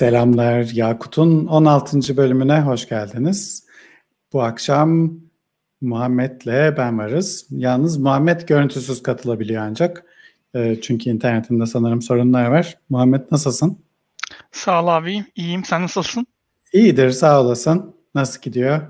[0.00, 2.16] Selamlar Yakut'un 16.
[2.16, 3.66] bölümüne hoş geldiniz.
[4.32, 5.10] Bu akşam
[5.80, 7.46] Muhammed'le ben varız.
[7.50, 10.04] Yalnız Muhammed görüntüsüz katılabiliyor ancak.
[10.54, 12.78] E, çünkü internetinde sanırım sorunlar var.
[12.88, 13.84] Muhammed nasılsın?
[14.52, 15.24] Sağ ol abi.
[15.36, 15.64] İyiyim.
[15.64, 16.26] Sen nasılsın?
[16.72, 17.96] İyidir sağ olasın.
[18.14, 18.80] Nasıl gidiyor?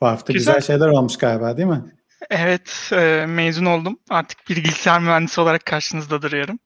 [0.00, 1.82] Bu hafta güzel, güzel şeyler olmuş galiba değil mi?
[2.30, 3.98] Evet e, mezun oldum.
[4.10, 6.58] Artık bilgisayar mühendisi olarak karşınızda duruyorum.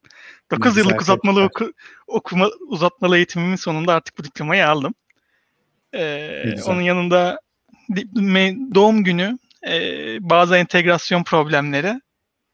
[0.51, 1.73] 9 yıllık uzatmalı oku,
[2.07, 4.95] okuma uzatmalı eğitimimin sonunda artık bu diplomayı aldım.
[5.95, 7.41] Ee, onun yanında
[8.75, 9.73] doğum günü e,
[10.21, 12.01] bazı entegrasyon problemleri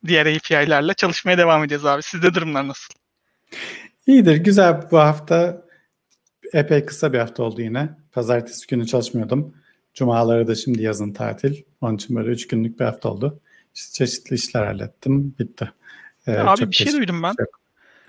[0.07, 2.03] diğer API'lerle çalışmaya devam edeceğiz abi.
[2.03, 2.95] Sizde durumlar nasıl?
[4.07, 4.91] İyidir, güzel.
[4.91, 5.63] Bu hafta
[6.53, 7.91] epey kısa bir hafta oldu yine.
[8.13, 9.55] Pazartesi günü çalışmıyordum.
[9.95, 11.63] Cumaları da şimdi yazın tatil.
[11.81, 13.41] Onun için böyle üç günlük bir hafta oldu.
[13.75, 15.35] İşte çeşitli işler hallettim.
[15.39, 15.73] Bitti.
[16.27, 17.33] Ee, abi bir şey duydum ben.
[17.39, 17.47] Şey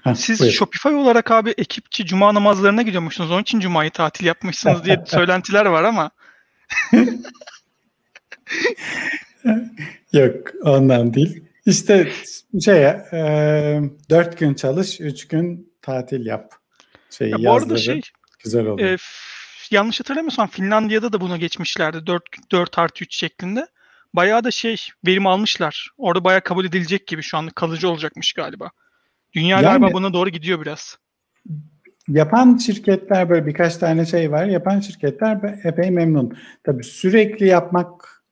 [0.07, 0.51] Heh, Siz buyur.
[0.51, 3.31] Shopify olarak abi ekipçi cuma namazlarına gidiyormuşsunuz.
[3.31, 6.11] Onun için cumayı tatil yapmışsınız diye söylentiler var ama.
[10.13, 11.43] Yok ondan değil.
[11.65, 12.11] İşte
[12.65, 16.53] şey e, dört gün çalış, üç gün tatil yap.
[17.09, 18.01] Şey, ya bu arada şey
[18.43, 18.81] güzel oldu.
[18.81, 18.97] E,
[19.71, 22.07] yanlış hatırlamıyorsam Finlandiya'da da buna geçmişlerdi.
[22.07, 23.67] 4, 4 artı 3 şeklinde.
[24.13, 25.89] Bayağı da şey verim almışlar.
[25.97, 28.71] Orada bayağı kabul edilecek gibi şu anda kalıcı olacakmış galiba.
[29.37, 30.97] Dünya yani, galiba buna doğru gidiyor biraz.
[32.07, 34.45] Yapan şirketler böyle birkaç tane şey var.
[34.45, 36.37] Yapan şirketler epey memnun.
[36.63, 38.23] Tabii sürekli yapmak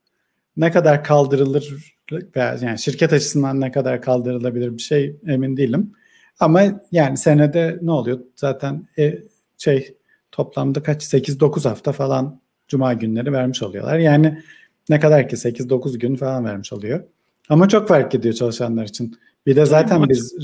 [0.58, 1.95] ne kadar kaldırılır
[2.36, 5.92] yani şirket açısından ne kadar kaldırılabilir bir şey emin değilim.
[6.39, 8.20] Ama yani senede ne oluyor?
[8.36, 9.20] Zaten e,
[9.58, 9.98] şey
[10.32, 13.99] toplamda kaç 8-9 hafta falan cuma günleri vermiş oluyorlar.
[13.99, 14.43] Yani
[14.89, 17.04] ne kadar ki 8-9 gün falan vermiş oluyor.
[17.49, 19.17] Ama çok fark ediyor çalışanlar için.
[19.45, 20.36] Bir de zaten biz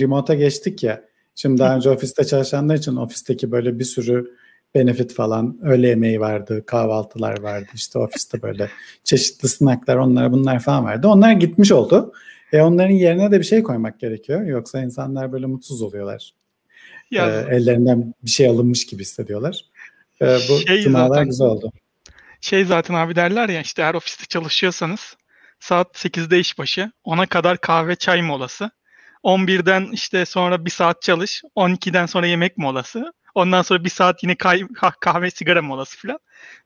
[0.00, 1.04] remote'a geçtik ya.
[1.34, 4.34] Şimdi daha önce ofiste çalışanlar için ofisteki böyle bir sürü
[4.74, 7.68] benefit falan öğle yemeği vardı, kahvaltılar vardı.
[7.74, 8.70] İşte ofiste böyle
[9.04, 11.08] çeşitli snacklar onlar bunlar falan vardı.
[11.08, 12.12] Onlar gitmiş oldu.
[12.52, 14.44] E onların yerine de bir şey koymak gerekiyor.
[14.44, 16.34] Yoksa insanlar böyle mutsuz oluyorlar.
[17.10, 19.64] Ya, e, ellerinden bir şey alınmış gibi hissediyorlar.
[20.22, 21.72] E, bu şey cumalar zaten, güzel oldu.
[22.40, 25.16] Şey zaten abi derler ya işte eğer ofiste çalışıyorsanız
[25.60, 28.70] saat 8'de işbaşı, ona kadar kahve çay molası.
[29.24, 31.42] 11'den işte sonra bir saat çalış.
[31.56, 33.12] 12'den sonra yemek molası.
[33.34, 36.18] Ondan sonra bir saat yine kah- kahve sigara molası falan.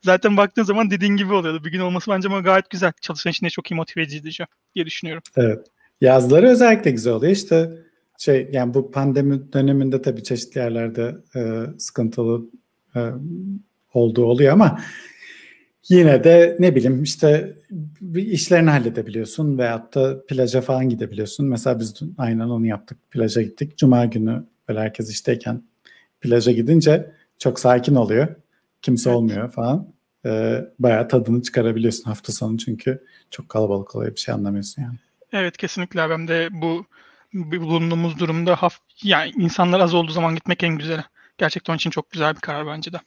[0.03, 1.65] Zaten baktığın zaman dediğin gibi oluyordu.
[1.65, 2.93] Bir gün olması bence ama gayet güzel.
[3.01, 5.23] Çalışan için de çok iyi motive edici diye düşünüyorum.
[5.37, 5.67] Evet.
[6.01, 7.33] Yazları özellikle güzel oluyor.
[7.33, 7.71] İşte
[8.19, 11.41] şey yani bu pandemi döneminde tabii çeşitli yerlerde e,
[11.79, 12.43] sıkıntılı
[12.97, 13.01] e,
[13.95, 14.81] olduğu oluyor ama
[15.89, 17.57] yine de ne bileyim işte
[18.01, 21.47] bir işlerini halledebiliyorsun veyahut da plaja falan gidebiliyorsun.
[21.47, 22.99] Mesela biz aynen onu yaptık.
[23.11, 23.79] Plaja gittik.
[23.79, 25.63] Cuma günü böyle herkes işteyken
[26.21, 28.29] plaja gidince çok sakin oluyor.
[28.83, 29.17] Kimse evet.
[29.17, 29.93] olmuyor falan.
[30.27, 34.15] Ee, bayağı tadını çıkarabiliyorsun hafta sonu çünkü çok kalabalık oluyor.
[34.15, 34.99] Bir şey anlamıyorsun yani.
[35.33, 36.11] Evet kesinlikle.
[36.11, 36.87] Ben de bu
[37.35, 41.05] bulunduğumuz durumda haf yani insanlar az olduğu zaman gitmek en güzeli.
[41.39, 43.01] Gerçekten onun için çok güzel bir karar bence de.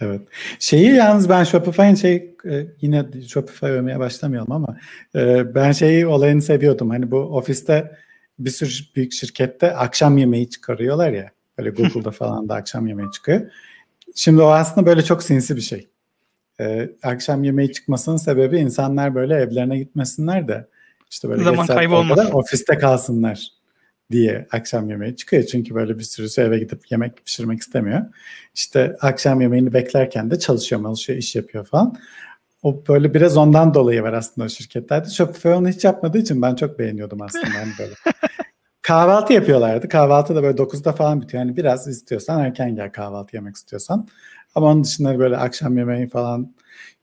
[0.00, 0.20] Evet.
[0.58, 4.76] Şeyi yalnız ben Shopify'ın şey e, yine Shopify övmeye başlamayalım ama
[5.14, 6.90] e, ben şeyi olayını seviyordum.
[6.90, 7.96] Hani bu ofiste
[8.38, 11.30] bir sürü büyük şirkette akşam yemeği çıkarıyorlar ya.
[11.58, 13.40] Böyle Google'da falan da akşam yemeği çıkıyor.
[14.14, 15.88] Şimdi o aslında böyle çok sinsi bir şey.
[16.60, 20.68] Ee, akşam yemeği çıkmasının sebebi insanlar böyle evlerine gitmesinler de
[21.10, 22.30] işte böyle zaman kaybı olmasın.
[22.32, 23.55] Ofiste kalsınlar
[24.10, 25.42] diye akşam yemeği çıkıyor.
[25.42, 28.02] Çünkü böyle bir sürüsü eve gidip yemek pişirmek istemiyor.
[28.54, 31.96] İşte akşam yemeğini beklerken de çalışıyor, çalışıyor, iş yapıyor falan.
[32.62, 35.10] O böyle biraz ondan dolayı var aslında o şirketlerde.
[35.10, 37.48] Shopify onu hiç yapmadığı için ben çok beğeniyordum aslında.
[37.54, 37.94] Yani böyle.
[38.82, 39.88] kahvaltı yapıyorlardı.
[39.88, 41.44] Kahvaltı da böyle 9'da falan bitiyor.
[41.44, 44.08] Yani biraz istiyorsan erken gel kahvaltı yemek istiyorsan.
[44.54, 46.54] Ama onun dışında böyle akşam yemeği falan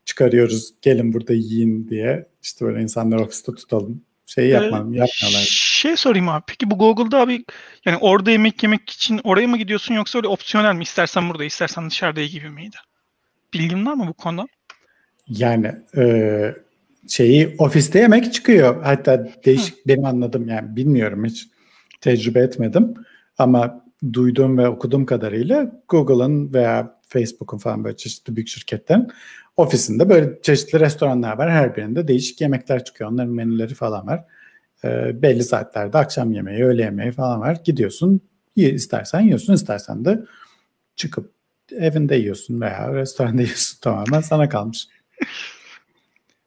[0.04, 0.74] çıkarıyoruz.
[0.82, 2.26] Gelin burada yiyin diye.
[2.42, 4.02] İşte böyle insanlar ofiste tutalım
[4.34, 5.46] şey yapmam, ee, yapmıyorlar.
[5.48, 6.42] Şey sorayım abi.
[6.46, 7.44] Peki bu Google'da abi
[7.84, 10.82] yani orada yemek yemek için oraya mı gidiyorsun yoksa öyle opsiyonel mi?
[10.82, 12.76] İstersen burada, istersen dışarıda gibi miydi?
[13.54, 14.46] Bilgin var mı bu konuda?
[15.28, 16.54] Yani e,
[17.08, 18.82] şeyi ofiste yemek çıkıyor.
[18.82, 19.80] Hatta değişik Hı.
[19.86, 21.48] benim anladım yani bilmiyorum hiç
[22.00, 22.94] tecrübe etmedim.
[23.38, 29.08] Ama duyduğum ve okuduğum kadarıyla Google'ın veya Facebook'un falan böyle çeşitli büyük şirketlerin
[29.56, 31.50] ofisinde böyle çeşitli restoranlar var.
[31.50, 33.10] Her birinde değişik yemekler çıkıyor.
[33.10, 34.24] Onların menüleri falan var.
[34.84, 37.58] E, belli saatlerde akşam yemeği, öğle yemeği falan var.
[37.64, 38.20] Gidiyorsun,
[38.56, 40.20] istersen yiyorsun, istersen de
[40.96, 41.30] çıkıp
[41.72, 43.78] evinde yiyorsun veya restoranda yiyorsun.
[43.80, 44.88] Tamamen sana kalmış.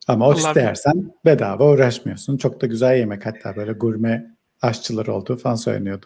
[0.08, 2.38] Ama ofiste yersen bedava uğraşmıyorsun.
[2.38, 6.06] Çok da güzel yemek hatta böyle gurme aşçılar olduğu falan söyleniyordu.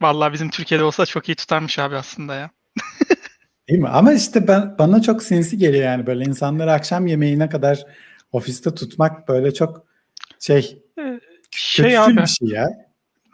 [0.00, 2.50] Vallahi bizim Türkiye'de olsa çok iyi tutarmış abi aslında ya.
[3.68, 3.88] Değil mi?
[3.88, 7.84] Ama işte ben bana çok sinsi geliyor yani böyle insanları akşam yemeğine kadar
[8.32, 9.86] ofiste tutmak böyle çok
[10.40, 10.82] şey
[11.50, 12.68] şey abi, bir şey ya.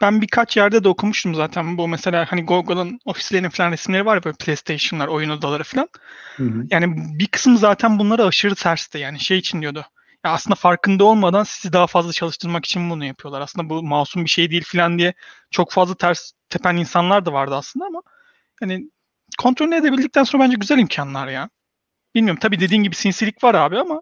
[0.01, 4.23] Ben birkaç yerde de okumuştum zaten bu mesela hani Google'ın ofislerinin falan resimleri var ya
[4.23, 5.89] böyle PlayStation'lar, oyun odaları falan.
[6.35, 6.65] Hı hı.
[6.71, 9.85] Yani bir kısım zaten bunlara aşırı tersti yani şey için diyordu.
[10.25, 13.41] Ya aslında farkında olmadan sizi daha fazla çalıştırmak için bunu yapıyorlar.
[13.41, 15.13] Aslında bu masum bir şey değil falan diye
[15.51, 18.01] çok fazla ters tepen insanlar da vardı aslında ama
[18.59, 18.89] hani
[19.37, 21.49] kontrol edebildikten sonra bence güzel imkanlar ya.
[22.15, 24.01] Bilmiyorum tabii dediğin gibi sinsilik var abi ama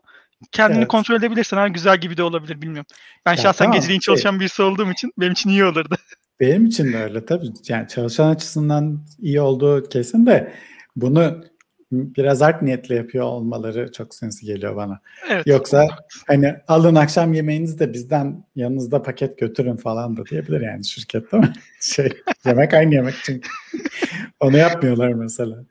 [0.51, 0.87] kendini evet.
[0.87, 2.85] kontrol edebilirsen ha güzel gibi de olabilir bilmiyorum.
[3.25, 5.95] Ben ya şahsen tamam, geceliğin şey, çalışan birisi olduğum için benim için iyi olurdu.
[6.39, 7.47] Benim için de öyle tabii.
[7.67, 10.53] Yani çalışan açısından iyi olduğu kesin de
[10.95, 11.43] bunu
[11.91, 15.01] biraz art niyetle yapıyor olmaları çok sinsi geliyor bana.
[15.29, 15.87] Evet, Yoksa
[16.27, 21.43] hani alın akşam yemeğinizi de bizden yanınızda paket götürün falan da diyebilir yani şirket değil
[21.43, 21.53] mi?
[21.81, 22.09] Şey,
[22.45, 23.49] yemek aynı yemek çünkü.
[24.39, 25.63] Onu yapmıyorlar mesela.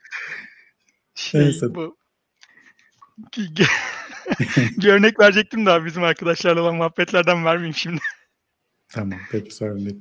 [1.14, 1.74] Şey, Neyse.
[1.74, 1.96] Bu...
[4.78, 8.00] bir örnek verecektim daha bizim arkadaşlarla olan muhabbetlerden vermeyeyim şimdi.
[8.92, 10.00] Tamam peki sorun değil.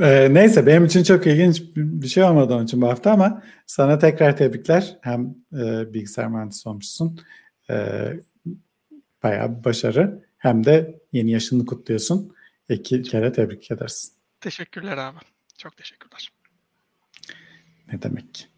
[0.00, 3.98] Ee, neyse benim için çok ilginç bir şey olmadı onun için bu hafta ama sana
[3.98, 4.96] tekrar tebrikler.
[5.00, 7.20] Hem e, bilgisayar mühendisi olmuşsun.
[7.70, 7.76] E,
[9.22, 10.26] bayağı bir başarı.
[10.38, 12.34] Hem de yeni yaşını kutluyorsun.
[12.68, 14.12] İki kere tebrik ederiz.
[14.40, 15.18] Teşekkürler abi.
[15.58, 16.32] Çok teşekkürler.
[17.92, 18.48] Ne demek.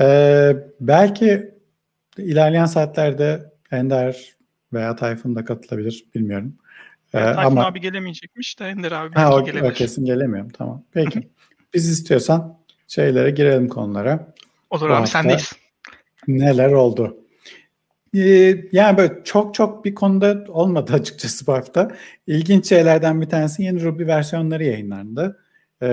[0.00, 1.54] Ee, belki
[2.18, 4.36] ilerleyen saatlerde Ender
[4.72, 6.06] veya Tayfun da katılabilir.
[6.14, 6.58] Bilmiyorum.
[7.16, 7.66] Ee, Tayfun ama...
[7.66, 9.70] abi gelemeyecekmiş de Ender abi ha, o, gelebilir.
[9.70, 10.50] O kesin gelemiyorum.
[10.50, 10.82] Tamam.
[10.92, 11.28] Peki.
[11.74, 12.58] Biz istiyorsan
[12.88, 14.34] şeylere girelim konulara.
[14.70, 15.52] Olur Bu abi sendeyiz.
[16.28, 17.16] Neler oldu?
[18.14, 21.96] Ee, yani böyle çok çok bir konuda olmadı açıkçası bu hafta.
[22.26, 25.40] İlginç şeylerden bir tanesi yeni Ruby versiyonları yayınlandı.
[25.82, 25.86] Ee,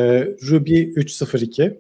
[0.50, 1.78] Ruby 3.02,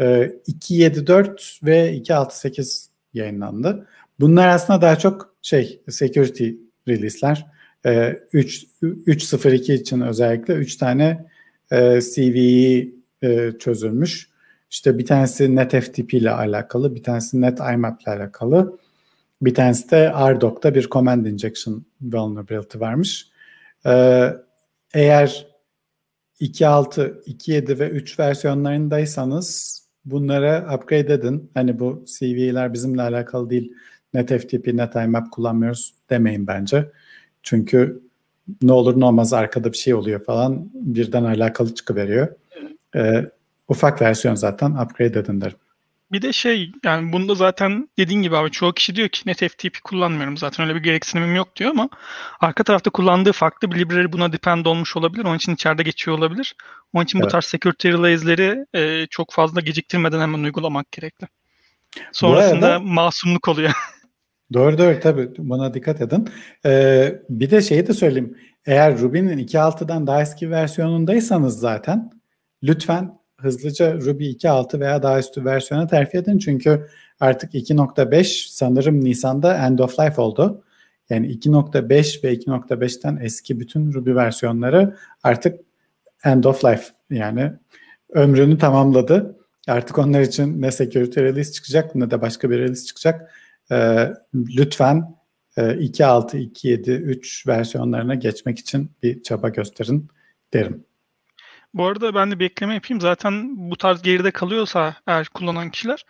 [0.00, 3.86] e, 2.7.4 ve 2.6.8 yayınlandı.
[4.20, 6.50] Bunlar aslında daha çok şey security
[6.88, 7.46] release'ler.
[7.84, 11.26] 3 ee, 3.02 için özellikle 3 tane
[11.70, 12.88] e, CVE
[13.22, 14.28] e, çözülmüş.
[14.70, 18.78] İşte bir tanesi NetFTP ile alakalı, bir tanesi NetIMAP ile alakalı.
[19.42, 23.28] Bir tanesi de RDoc'da bir command injection vulnerability varmış.
[23.86, 24.34] Ee,
[24.94, 25.46] eğer
[26.40, 31.50] 2.6, 2.7 ve 3 versiyonlarındaysanız bunlara upgrade edin.
[31.54, 33.72] Hani bu CV'ler bizimle alakalı değil.
[34.14, 36.90] NetFTP, NetIMAP kullanmıyoruz demeyin bence.
[37.42, 38.02] Çünkü
[38.62, 42.28] ne olur ne olmaz arkada bir şey oluyor falan birden alakalı çıkıveriyor.
[42.96, 43.24] Ee,
[43.68, 45.56] ufak versiyon zaten upgrade edin derim.
[46.12, 49.84] Bir de şey yani bunda zaten dediğin gibi abi çoğu kişi diyor ki net FTP
[49.84, 51.88] kullanmıyorum zaten öyle bir gereksinimim yok diyor ama
[52.40, 55.24] arka tarafta kullandığı farklı bir library buna depend olmuş olabilir.
[55.24, 56.54] Onun için içeride geçiyor olabilir.
[56.92, 57.26] Onun için evet.
[57.26, 61.28] bu tarz security relays'leri e, çok fazla geciktirmeden hemen uygulamak gerekli.
[62.12, 63.72] Sonrasında arada, masumluk oluyor.
[64.52, 66.28] Doğru doğru tabii buna dikkat edin.
[66.66, 68.36] Ee, bir de şeyi de söyleyeyim.
[68.66, 72.10] Eğer Ruby'nin 2.6'dan daha eski versiyonundaysanız zaten
[72.62, 76.38] lütfen hızlıca Ruby 2.6 veya daha üstü versiyona terfi edin.
[76.38, 76.86] Çünkü
[77.20, 80.64] artık 2.5 sanırım Nisan'da end of life oldu.
[81.10, 85.60] Yani 2.5 ve 2.5'ten eski bütün Ruby versiyonları artık
[86.24, 87.52] end of life yani
[88.10, 89.36] ömrünü tamamladı.
[89.68, 93.30] Artık onlar için ne security release çıkacak ne de başka bir release çıkacak
[93.72, 95.16] e, lütfen
[95.56, 100.08] e, 2.6, 2.7, 3 versiyonlarına geçmek için bir çaba gösterin
[100.52, 100.84] derim.
[101.74, 103.00] Bu arada ben de bir ekleme yapayım.
[103.00, 106.04] Zaten bu tarz geride kalıyorsa eğer kullanan kişiler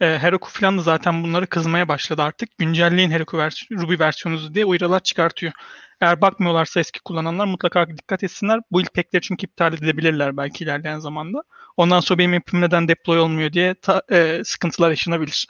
[0.00, 2.58] e, Heroku falan da zaten bunları kızmaya başladı artık.
[2.58, 5.52] Güncelleyin Heroku vers Ruby versiyonunuzu diye uyarılar çıkartıyor.
[6.00, 8.60] Eğer bakmıyorlarsa eski kullananlar mutlaka dikkat etsinler.
[8.72, 11.42] Bu ilpekleri çünkü iptal edebilirler belki ilerleyen zamanda.
[11.76, 15.46] Ondan sonra benim app'im neden deploy olmuyor diye ta, e, sıkıntılar yaşanabilir.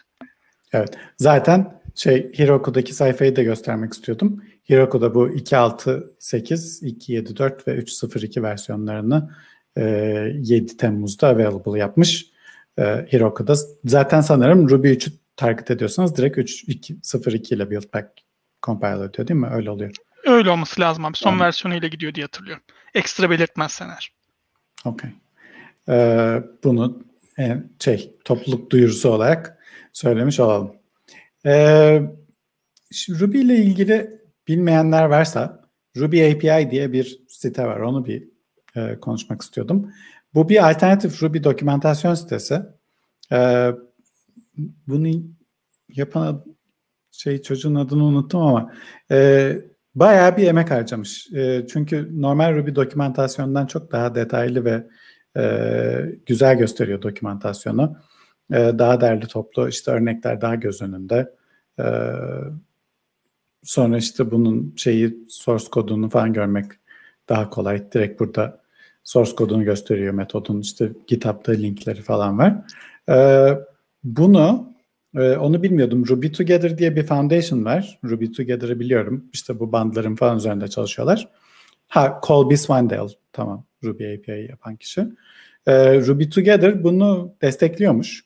[0.75, 0.99] Evet.
[1.16, 4.45] Zaten şey Heroku'daki sayfayı da göstermek istiyordum.
[4.64, 9.31] Heroku'da bu 2.6.8, 2.7.4 ve 3.0.2 versiyonlarını
[9.76, 9.83] e,
[10.35, 12.26] 7 Temmuz'da available yapmış.
[12.78, 13.54] E, Heroku'da
[13.85, 18.09] zaten sanırım Ruby 3'ü target ediyorsanız direkt 3.0.2 ile build back
[18.62, 19.49] compile ediyor değil mi?
[19.52, 19.90] Öyle oluyor.
[20.25, 21.16] Öyle olması lazım abi.
[21.16, 21.40] Son yani.
[21.40, 22.62] versiyonuyla gidiyor diye hatırlıyorum.
[22.95, 24.12] Ekstra belirtmezsen eğer.
[24.85, 25.11] Okey.
[25.88, 27.02] Ee, bunu
[27.38, 29.59] e, şey topluluk duyurusu olarak
[29.95, 30.73] söylemiş olalım.
[31.47, 32.03] Ee,
[33.09, 35.65] Ruby ile ilgili bilmeyenler varsa
[35.97, 37.81] Ruby API diye bir site var.
[37.81, 38.29] Onu bir
[38.77, 39.93] e, konuşmak istiyordum.
[40.35, 42.63] Bu bir alternatif Ruby dokümantasyon sitesi.
[43.33, 43.71] Ee,
[44.87, 45.09] bunu
[45.89, 46.45] yapan
[47.13, 48.73] şey çocuğun adını unuttum ama
[49.11, 49.53] e,
[49.95, 51.33] bayağı bir emek harcamış.
[51.33, 54.87] E, çünkü normal Ruby dokümantasyondan çok daha detaylı ve
[55.37, 55.45] e,
[56.27, 57.97] güzel gösteriyor dokümantasyonu.
[58.53, 61.33] E, daha derli toplu işte örnekler daha göz önünde.
[61.79, 61.85] E,
[63.63, 66.67] sonra işte bunun şeyi source kodunu falan görmek
[67.29, 67.93] daha kolay.
[67.93, 68.61] Direkt burada
[69.05, 72.57] source kodunu gösteriyor metodun işte GitHub'da linkleri falan var.
[73.09, 73.49] E,
[74.05, 74.75] bunu
[75.15, 76.09] e, onu bilmiyordum.
[76.09, 77.99] Ruby Together diye bir foundation var.
[78.05, 79.25] Ruby Together'ı biliyorum.
[79.33, 81.29] İşte bu bandların falan üzerinde çalışıyorlar.
[81.89, 85.01] Ha Colby Swindale tamam Ruby API yapan kişi.
[85.67, 88.25] E, Ruby Together bunu destekliyormuş.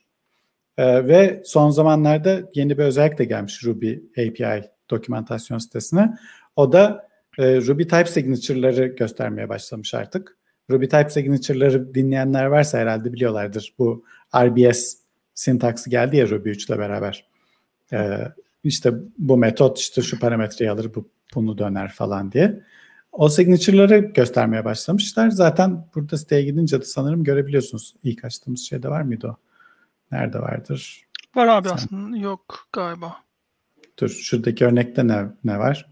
[0.78, 6.18] E, ve son zamanlarda yeni bir özellik de gelmiş Ruby API dokümantasyon sitesine.
[6.56, 7.08] O da
[7.38, 10.37] e, Ruby Type Signature'ları göstermeye başlamış artık.
[10.70, 13.75] Ruby Type Signature'ları dinleyenler varsa herhalde biliyorlardır.
[13.78, 14.04] Bu
[14.37, 14.94] RBS
[15.35, 17.28] sintaksı geldi ya Ruby 3 ile beraber.
[17.92, 18.18] E,
[18.64, 22.61] işte bu metot işte şu parametreyi alır, bu bunu döner falan diye.
[23.12, 25.30] O signature'ları göstermeye başlamışlar.
[25.30, 27.94] Zaten burada siteye gidince de sanırım görebiliyorsunuz.
[28.02, 29.48] İlk açtığımız şeyde var mıydı o?
[30.12, 31.07] Nerede vardır?
[31.35, 31.75] Var abi Sen...
[31.75, 32.17] aslında.
[32.17, 33.17] Yok galiba.
[33.99, 35.87] Dur şuradaki örnekte ne, ne var?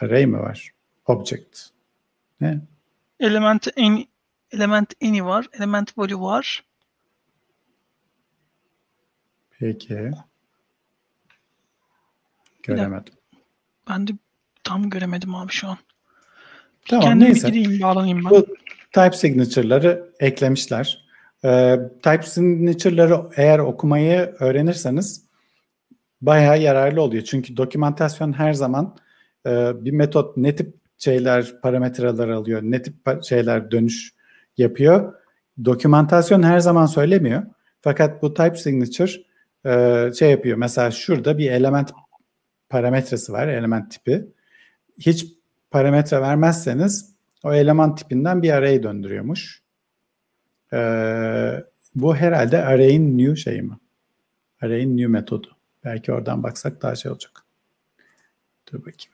[0.00, 0.70] Array mi var?
[1.06, 1.58] Object.
[2.40, 2.60] Ne?
[3.20, 4.04] Element any,
[4.50, 5.46] element any var.
[5.52, 6.64] Element value var.
[9.50, 10.10] Peki.
[12.62, 13.14] Göremedim.
[13.88, 14.12] Ben de
[14.64, 15.78] tam göremedim abi şu an.
[16.88, 17.50] Tamam Kendim neyse.
[17.50, 18.30] gireyim bağlanayım ben.
[18.30, 18.46] Bu
[18.92, 21.01] type signature'ları eklemişler.
[21.44, 25.24] Ee, type signature'ları eğer okumayı öğrenirseniz
[26.20, 27.22] bayağı yararlı oluyor.
[27.22, 28.96] Çünkü dokümantasyon her zaman
[29.46, 29.50] e,
[29.84, 32.94] bir metot ne tip şeyler, parametreler alıyor, ne tip
[33.24, 34.14] şeyler dönüş
[34.58, 35.14] yapıyor.
[35.64, 37.42] Dokümantasyon her zaman söylemiyor.
[37.80, 39.12] Fakat bu type signature
[39.66, 40.58] e, şey yapıyor.
[40.58, 41.90] Mesela şurada bir element
[42.68, 44.26] parametresi var, element tipi.
[44.98, 45.26] Hiç
[45.70, 49.61] parametre vermezseniz o eleman tipinden bir array döndürüyormuş.
[50.72, 51.64] Ee,
[51.94, 53.78] bu herhalde array'in new şeyi mi?
[54.62, 55.56] Array'in new metodu.
[55.84, 57.44] Belki oradan baksak daha şey olacak.
[58.72, 59.12] Dur bakayım.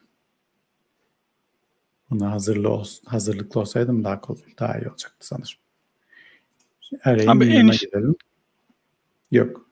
[2.10, 5.58] Buna hazırlı ol, hazırlıklı olsaydım daha kolay, daha iyi olacaktı sanırım.
[7.04, 8.16] Array'in new'una gidelim.
[9.30, 9.66] Yok.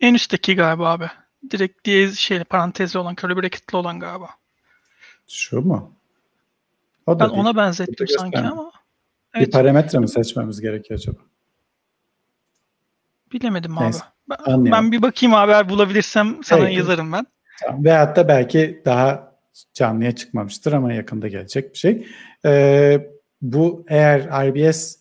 [0.00, 1.10] En üstteki galiba abi.
[1.50, 4.30] Direkt diye şey parantezli olan, curly bracket'li olan galiba.
[5.28, 5.94] Şu mu?
[7.06, 8.72] O ben ona benzettim sanki ama.
[9.34, 9.46] Evet.
[9.46, 11.18] Bir parametre mi seçmemiz gerekiyor acaba?
[13.32, 14.00] Bilemedim Neyse,
[14.30, 14.38] abi.
[14.46, 16.76] Ben, ben bir bakayım eğer bulabilirsem sana Peki.
[16.76, 17.26] yazarım ben.
[17.60, 17.84] Tamam.
[17.84, 19.34] Veyahut da belki daha
[19.74, 22.06] canlıya çıkmamıştır ama yakında gelecek bir şey.
[22.44, 23.08] Ee,
[23.42, 24.96] bu eğer RBS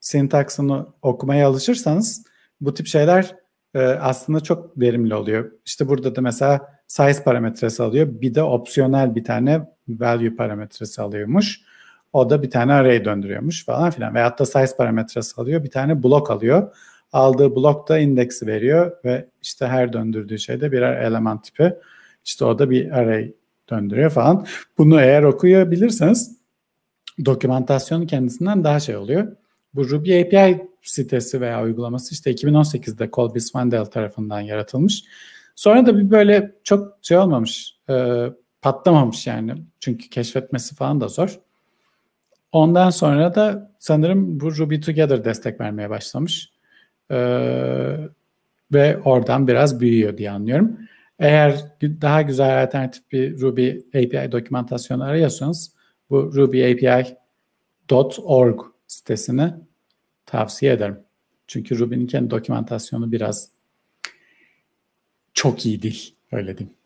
[0.00, 2.24] sintaksını okumaya alışırsanız
[2.60, 3.36] bu tip şeyler
[3.74, 5.52] e, aslında çok verimli oluyor.
[5.64, 8.08] İşte burada da mesela size parametresi alıyor.
[8.10, 11.60] Bir de opsiyonel bir tane value parametresi alıyormuş.
[12.12, 14.14] O da bir tane array döndürüyormuş falan filan.
[14.14, 15.64] Veyahut da size parametresi alıyor.
[15.64, 16.76] Bir tane blok alıyor.
[17.12, 21.74] Aldığı blok da indeksi veriyor ve işte her döndürdüğü şeyde birer eleman tipi.
[22.24, 23.32] İşte o da bir array
[23.70, 24.46] döndürüyor falan.
[24.78, 26.36] Bunu eğer okuyabilirseniz
[27.24, 29.36] dokümantasyonu kendisinden daha şey oluyor.
[29.74, 35.04] Bu Ruby API sitesi veya uygulaması işte 2018'de Colby Swindell tarafından yaratılmış.
[35.56, 38.26] Sonra da bir böyle çok şey olmamış, e,
[38.62, 39.54] patlamamış yani.
[39.80, 41.40] Çünkü keşfetmesi falan da zor.
[42.52, 46.52] Ondan sonra da sanırım bu Ruby Together destek vermeye başlamış.
[47.10, 47.16] E,
[48.72, 50.78] ve oradan biraz büyüyor diye anlıyorum.
[51.18, 55.72] Eğer daha güzel alternatif bir Ruby API dokümantasyonu arıyorsanız
[56.10, 57.16] bu rubyAPI.org
[58.86, 59.54] sitesini
[60.26, 60.98] tavsiye ederim.
[61.46, 63.50] Çünkü Ruby'nin kendi dokümantasyonu biraz
[65.34, 66.14] çok iyi değil.
[66.32, 66.76] Öyle diyeyim.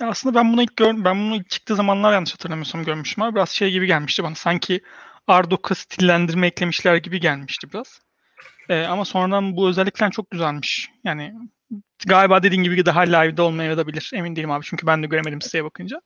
[0.00, 3.34] Ya aslında ben bunu ilk gör ben bunu ilk çıktığı zamanlar yanlış hatırlamıyorsam görmüşüm ama
[3.34, 4.34] biraz şey gibi gelmişti bana.
[4.34, 4.80] Sanki
[5.26, 8.00] Ardoca stillendirme eklemişler gibi gelmişti biraz.
[8.68, 10.90] Ee, ama sonradan bu özellikler çok güzelmiş.
[11.04, 11.34] Yani
[12.06, 14.10] galiba dediğin gibi daha live'de olmayabilir.
[14.14, 16.00] Emin değilim abi çünkü ben de göremedim siteye bakınca.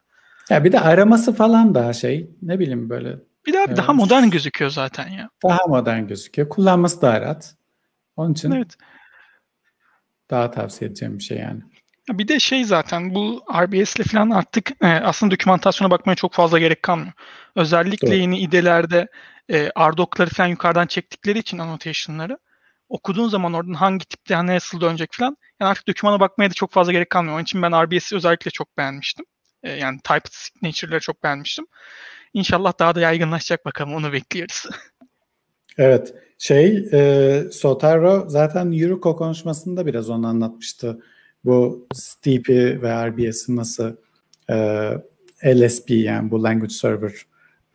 [0.50, 3.16] Ya bir de araması falan daha şey ne bileyim böyle.
[3.46, 5.30] Bir de abi daha modern gözüküyor zaten ya.
[5.42, 6.48] Daha modern gözüküyor.
[6.48, 7.54] Kullanması daha rahat.
[8.16, 8.76] Onun için evet.
[10.30, 11.60] daha tavsiye edeceğim bir şey yani.
[12.18, 16.58] Bir de şey zaten bu RBS ile falan artık e, aslında dokümantasyona bakmaya çok fazla
[16.58, 17.12] gerek kalmıyor.
[17.56, 18.14] Özellikle Doğru.
[18.14, 19.08] yeni idelerde
[19.50, 22.38] e, RDoc'ları falan yukarıdan çektikleri için annotation'ları
[22.88, 26.72] okuduğun zaman oradan hangi tipte hani nasıl dönecek falan yani artık dokümana bakmaya da çok
[26.72, 27.34] fazla gerek kalmıyor.
[27.34, 29.24] Onun için ben RBS'i özellikle çok beğenmiştim.
[29.62, 31.66] E, yani type signature'ları çok beğenmiştim.
[32.34, 34.64] İnşallah daha da yaygınlaşacak bakalım onu bekliyoruz.
[35.78, 36.14] evet.
[36.38, 41.00] Şey e, Sotaro zaten Yuruko konuşmasında biraz onu anlatmıştı.
[41.44, 43.92] Bu Steep'i ve RBS'i nasıl
[44.50, 44.56] e,
[45.44, 47.12] LSP yani bu Language Server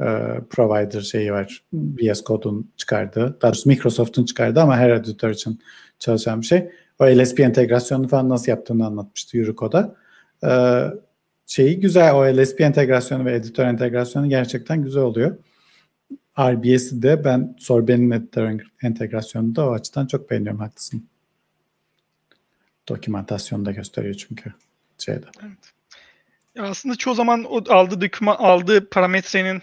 [0.01, 0.05] e,
[0.49, 1.63] Provider şeyi var.
[1.73, 3.37] VS Code'un çıkardığı.
[3.41, 5.59] Daha doğrusu Microsoft'un çıkardığı ama her editör için
[5.99, 6.69] çalışan bir şey.
[6.99, 9.95] O LSP entegrasyonu falan nasıl yaptığını anlatmıştı Eurocode'a.
[10.43, 10.83] Ee,
[11.45, 15.37] şeyi güzel o LSP entegrasyonu ve editör entegrasyonu gerçekten güzel oluyor.
[16.39, 21.09] RBS'i de ben Sorbe'nin editör entegrasyonunu da o açıdan çok beğeniyorum haklısın.
[22.89, 24.53] Dokümantasyonu da gösteriyor çünkü
[24.97, 25.25] şeyde.
[25.43, 25.73] Evet.
[26.59, 29.61] Aslında çoğu zaman o aldığı doküman aldığı parametrenin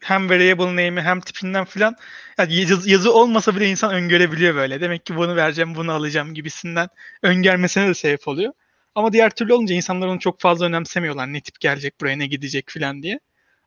[0.00, 1.96] hem variable name'i hem tipinden filan
[2.38, 2.54] yani
[2.86, 4.80] yazı, olmasa bile insan öngörebiliyor böyle.
[4.80, 6.88] Demek ki bunu vereceğim, bunu alacağım gibisinden
[7.22, 8.52] öngörmesine de sebep oluyor.
[8.94, 11.32] Ama diğer türlü olunca insanlar onu çok fazla önemsemiyorlar.
[11.32, 13.20] Ne tip gelecek buraya, ne gidecek filan diye.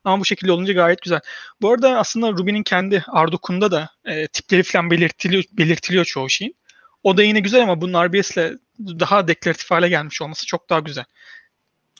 [0.04, 1.20] Ama bu şekilde olunca gayet güzel.
[1.60, 6.56] Bu arada aslında Ruby'nin kendi Ardukun'da da e, tipleri falan belirtiliyor, belirtiliyor çoğu şeyin.
[7.02, 11.04] O da yine güzel ama bunun RBS'le daha deklaratif hale gelmiş olması çok daha güzel.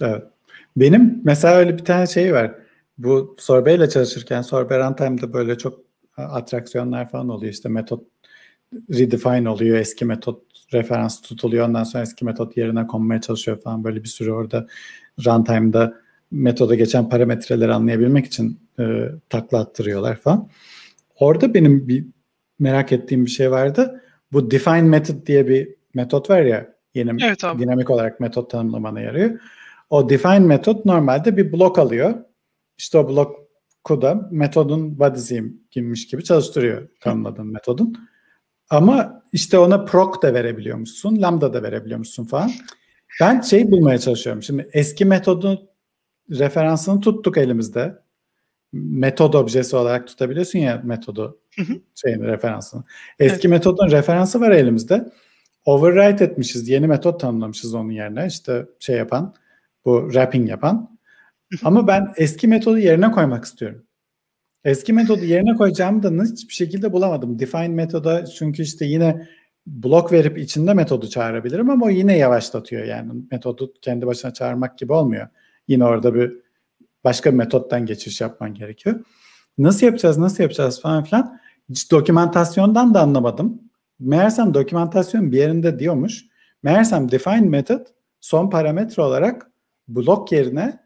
[0.01, 0.23] Evet.
[0.77, 2.55] Benim mesela öyle bir tane şey var.
[2.99, 5.81] Bu Sorbet ile çalışırken Sorbet Runtime'da böyle çok
[6.17, 7.53] atraksiyonlar falan oluyor.
[7.53, 8.05] İşte metot
[8.91, 9.79] redefine oluyor.
[9.79, 10.43] Eski metot
[10.73, 11.69] referans tutuluyor.
[11.69, 13.85] Ondan sonra eski metot yerine konmaya çalışıyor falan.
[13.85, 14.67] Böyle bir sürü orada
[15.27, 15.95] runtime'da
[16.31, 20.49] metoda geçen parametreleri anlayabilmek için e, takla attırıyorlar falan.
[21.19, 22.07] Orada benim bir
[22.59, 24.03] merak ettiğim bir şey vardı.
[24.33, 29.41] Bu define method diye bir metot var ya yeni evet dinamik olarak metot tanımlamana yarıyor.
[29.91, 32.15] O define metot normalde bir blok alıyor.
[32.79, 37.97] İşte o bloku da metodun body'siymiş gibi çalıştırıyor tanımladığın metodun.
[38.71, 42.51] Ama işte ona proc da verebiliyormuşsun, lambda da verebiliyormuşsun falan.
[43.21, 44.43] Ben şey bulmaya çalışıyorum.
[44.43, 45.69] Şimdi eski metodun
[46.31, 48.03] referansını tuttuk elimizde.
[48.73, 51.42] Metod objesi olarak tutabiliyorsun ya metodu
[51.95, 52.85] şeyin referansını.
[53.19, 53.51] Eski evet.
[53.51, 55.13] metodun referansı var elimizde.
[55.65, 56.69] Overwrite etmişiz.
[56.69, 58.27] Yeni metot tanımlamışız onun yerine.
[58.27, 59.35] İşte şey yapan,
[59.85, 60.99] bu wrapping yapan.
[61.65, 63.83] Ama ben eski metodu yerine koymak istiyorum.
[64.65, 67.39] Eski metodu yerine koyacağımı da hiçbir şekilde bulamadım.
[67.39, 69.29] Define metoda çünkü işte yine
[69.67, 72.85] blok verip içinde metodu çağırabilirim ama o yine yavaşlatıyor.
[72.85, 75.29] Yani metodu kendi başına çağırmak gibi olmuyor.
[75.69, 76.33] Yine orada bir
[77.05, 79.01] başka bir metottan geçiş yapman gerekiyor.
[79.59, 81.41] Nasıl yapacağız, nasıl yapacağız falan filan.
[81.73, 83.63] Hiç dokümantasyondan da anlamadım.
[84.01, 86.25] Meğersem dokümantasyon bir yerinde diyormuş.
[86.63, 87.87] Meğersem define method
[88.21, 89.51] son parametre olarak
[89.89, 90.81] blok yerine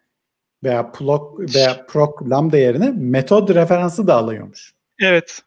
[0.65, 4.75] veya blok veya proc lambda yerine metod referansı da alıyormuş.
[5.01, 5.43] Evet.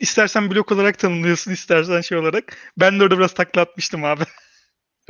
[0.00, 2.56] İstersen blok olarak tanımlıyorsun, istersen şey olarak.
[2.80, 4.22] Ben de orada biraz takla atmıştım abi.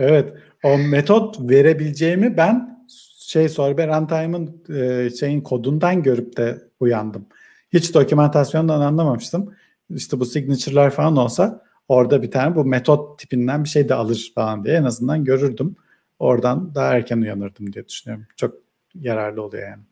[0.01, 0.33] Evet.
[0.63, 2.87] O metot verebileceğimi ben
[3.19, 7.27] şey Sorbet Runtime'ın e, şeyin kodundan görüp de uyandım.
[7.73, 9.55] Hiç dokümantasyondan anlamamıştım.
[9.91, 14.33] İşte bu signature'lar falan olsa orada bir tane bu metot tipinden bir şey de alır
[14.35, 15.77] falan diye en azından görürdüm.
[16.19, 18.27] Oradan daha erken uyanırdım diye düşünüyorum.
[18.37, 18.55] Çok
[18.95, 19.83] yararlı oluyor yani.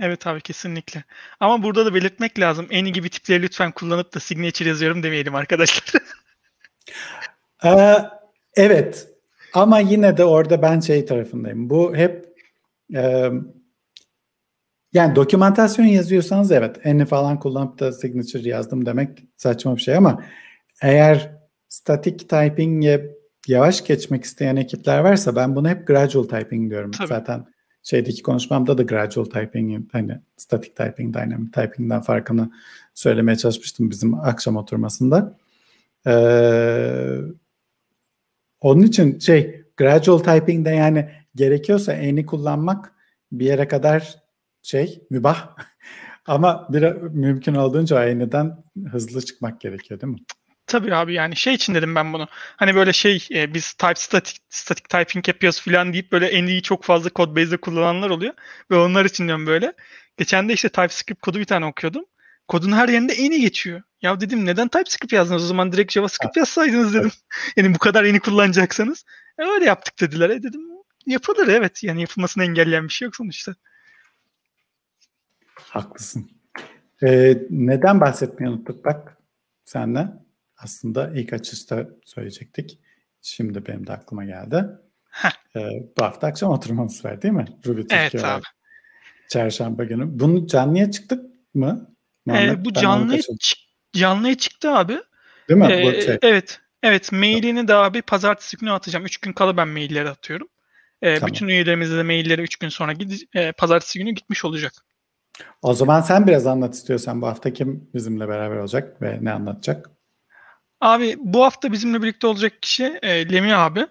[0.00, 1.04] Evet abi kesinlikle.
[1.40, 2.66] Ama burada da belirtmek lazım.
[2.70, 5.92] En gibi tipleri lütfen kullanıp da signature yazıyorum demeyelim arkadaşlar.
[7.64, 7.96] ee,
[8.54, 9.08] evet.
[9.54, 11.70] Ama yine de orada ben şey tarafındayım.
[11.70, 12.34] Bu hep
[12.94, 13.30] e,
[14.94, 20.24] yani dokümantasyon yazıyorsanız evet eni falan kullanıp da signature yazdım demek saçma bir şey ama
[20.82, 21.30] eğer
[21.68, 23.10] static typing'e
[23.48, 26.90] yavaş geçmek isteyen ekipler varsa ben bunu hep gradual typing diyorum.
[26.90, 27.08] Tabii.
[27.08, 27.46] Zaten
[27.82, 32.50] şeydeki konuşmamda da gradual typing hani static typing, dynamic typing'den farkını
[32.94, 35.38] söylemeye çalışmıştım bizim akşam oturmasında.
[36.06, 37.16] Ee,
[38.60, 42.92] onun için şey gradual typing'de yani gerekiyorsa eni kullanmak
[43.32, 44.23] bir yere kadar
[44.64, 45.56] şey mübah
[46.26, 50.18] ama bir mümkün olduğunca aynıdan hızlı çıkmak gerekiyor değil mi?
[50.66, 52.28] Tabii abi yani şey için dedim ben bunu.
[52.32, 56.62] Hani böyle şey e, biz type static, static typing yapıyoruz falan deyip böyle en iyi
[56.62, 58.34] çok fazla kod base'de kullananlar oluyor.
[58.70, 59.72] Ve onlar için diyorum böyle.
[60.16, 62.04] Geçen de işte TypeScript kodu bir tane okuyordum.
[62.48, 63.82] Kodun her yerinde en iyi geçiyor.
[64.02, 67.12] Ya dedim neden TypeScript yazdınız o zaman direkt JavaScript yazsaydınız dedim.
[67.56, 69.04] yani bu kadar yeni kullanacaksanız.
[69.38, 70.30] E, öyle yaptık dediler.
[70.30, 70.60] E dedim
[71.06, 71.82] yapılır evet.
[71.84, 73.54] Yani yapılmasını engelleyen bir şey yok sonuçta.
[75.74, 76.30] Haklısın.
[77.02, 79.18] Ee, neden bahsetmeyi unuttuk bak
[79.64, 80.08] senle?
[80.58, 82.78] aslında ilk açışta söyleyecektik.
[83.22, 84.64] Şimdi benim de aklıma geldi.
[85.56, 87.44] Ee, bu hafta akşam oturmamız var değil mi?
[87.66, 88.42] Ruby Türkiye evet abi.
[89.28, 90.20] Çarşamba günü.
[90.20, 91.94] Bunu canlıya çıktık mı?
[92.30, 93.58] Ee, bu canlıya, çık,
[93.92, 94.98] canlıya çıktı abi.
[95.48, 95.72] Değil mi?
[95.72, 96.18] Ee, bu şey.
[96.22, 96.60] Evet.
[96.82, 97.12] Evet.
[97.12, 99.04] Mailini de abi pazartesi günü atacağım.
[99.06, 100.48] Üç gün kala ben mailleri atıyorum.
[101.02, 101.32] Ee, tamam.
[101.32, 104.72] Bütün üyelerimize de mailleri üç gün sonra gidi, e, pazartesi günü gitmiş olacak.
[105.62, 109.90] O zaman sen biraz anlat istiyorsan bu hafta kim bizimle beraber olacak ve ne anlatacak?
[110.80, 113.86] Abi bu hafta bizimle birlikte olacak kişi e, Lemi abi.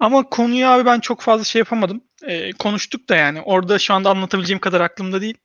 [0.00, 2.00] Ama konuyu abi ben çok fazla şey yapamadım.
[2.26, 3.42] E, konuştuk da yani.
[3.42, 5.38] Orada şu anda anlatabileceğim kadar aklımda değil.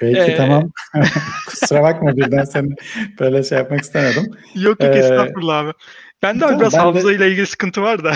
[0.00, 0.70] Peki ee, tamam.
[1.46, 2.74] Kusura bakma birden seni
[3.20, 4.24] böyle şey yapmak istemedim.
[4.54, 5.72] Yok yok ee, estağfurullah abi.
[6.22, 8.12] Ben de tamam, biraz hafızayla ilgili sıkıntı var da.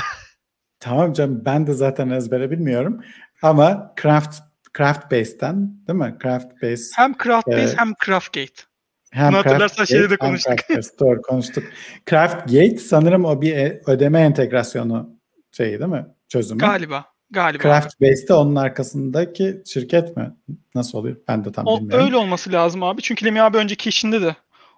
[0.80, 3.04] Tamam canım ben de zaten ezbere bilmiyorum.
[3.42, 4.34] Ama Craft
[4.78, 6.16] Craft Base'ten değil mi?
[6.22, 6.82] Craft Base.
[6.96, 8.62] Hem Craft Base e, hem Craftgate.
[9.10, 10.58] Hem Bunu hatırlarsan şeyde de konuştuk.
[10.68, 11.64] Craft doğru konuştuk.
[12.10, 15.10] Craft Gate sanırım o bir e, ödeme entegrasyonu
[15.52, 16.06] şeyi değil mi?
[16.28, 16.60] Çözümü.
[16.60, 17.04] Galiba.
[17.30, 17.62] Galiba.
[17.62, 20.34] Craft Base'de onun arkasındaki şirket mi?
[20.74, 21.16] Nasıl oluyor?
[21.28, 22.04] Ben de tam o, bilmiyorum.
[22.04, 23.02] Öyle olması lazım abi.
[23.02, 24.36] Çünkü Lemi abi önceki işinde de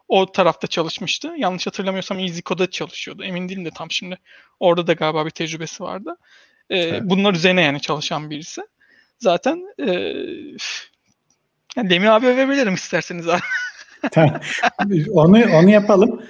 [0.09, 1.33] o tarafta çalışmıştı.
[1.37, 3.25] Yanlış hatırlamıyorsam EasyCode'da çalışıyordu.
[3.25, 4.19] Emin değilim de tam şimdi.
[4.61, 6.17] Orada da galiba bir tecrübesi vardı.
[6.71, 7.03] Ee, evet.
[7.05, 8.63] Bunlar üzerine yani çalışan birisi.
[9.19, 9.93] Zaten e,
[11.77, 13.41] yani Demir abi övebilirim isterseniz abi.
[15.13, 16.23] onu onu yapalım.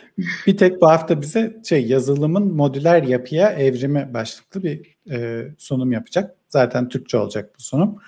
[0.46, 6.34] Bir tek bu hafta bize şey yazılımın modüler yapıya evrimi başlıklı bir e, sunum yapacak.
[6.48, 7.98] Zaten Türkçe olacak bu sunum.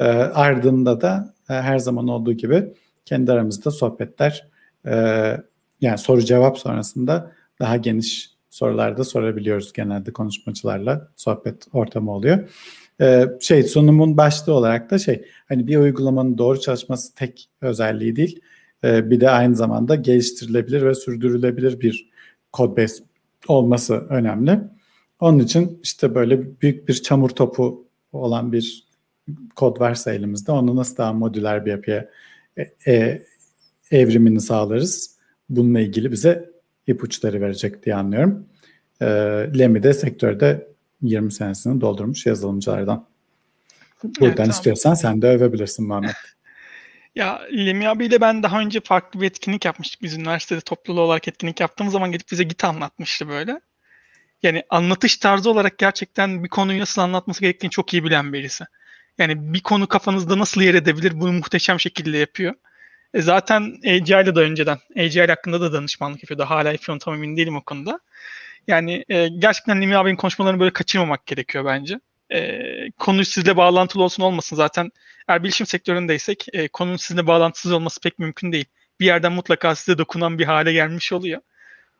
[0.00, 2.64] E, ardında da e, her zaman olduğu gibi
[3.04, 4.48] kendi aramızda sohbetler
[4.86, 4.94] e,
[5.80, 12.48] yani soru cevap sonrasında daha geniş sorularda sorabiliyoruz genelde konuşmacılarla sohbet ortamı oluyor.
[13.00, 18.40] Ee, şey sunumun başlığı olarak da şey hani bir uygulamanın doğru çalışması tek özelliği değil
[18.84, 22.10] e, bir de aynı zamanda geliştirilebilir ve sürdürülebilir bir
[22.52, 23.04] kod base
[23.48, 24.60] olması önemli.
[25.20, 28.88] Onun için işte böyle büyük bir çamur topu olan bir
[29.56, 32.08] kod varsa elimizde onu nasıl daha modüler bir yapıya
[32.56, 33.22] e, e,
[33.90, 35.18] evrimini sağlarız.
[35.48, 36.50] Bununla ilgili bize
[36.86, 38.46] ipuçları verecek diye anlıyorum.
[39.00, 39.06] E,
[39.58, 40.68] Lemi de sektörde
[41.02, 43.06] 20 senesini doldurmuş yazılımcılardan.
[44.04, 46.10] Buradan evet, istiyorsan sen de övebilirsin Muhammed.
[47.14, 50.02] Ya Lemi abiyle ben daha önce farklı bir etkinlik yapmıştık.
[50.02, 53.60] Biz üniversitede topluluğu olarak etkinlik yaptığımız zaman gidip bize Git anlatmıştı böyle.
[54.42, 58.64] Yani anlatış tarzı olarak gerçekten bir konuyu nasıl anlatması gerektiğini çok iyi bilen birisi.
[59.18, 62.54] Yani bir konu kafanızda nasıl yer edebilir bunu muhteşem şekilde yapıyor.
[63.14, 66.44] E zaten Agile'da da önceden, Agile hakkında da danışmanlık yapıyordu.
[66.44, 68.00] Hala yapıyorum tam emin değilim o konuda.
[68.68, 72.00] Yani e, gerçekten Lemi abinin konuşmalarını böyle kaçırmamak gerekiyor bence.
[72.30, 74.90] E, konu sizle bağlantılı olsun olmasın zaten
[75.28, 78.64] eğer bilişim sektöründeysek e, konunun sizinle bağlantısız olması pek mümkün değil.
[79.00, 81.40] Bir yerden mutlaka size dokunan bir hale gelmiş oluyor.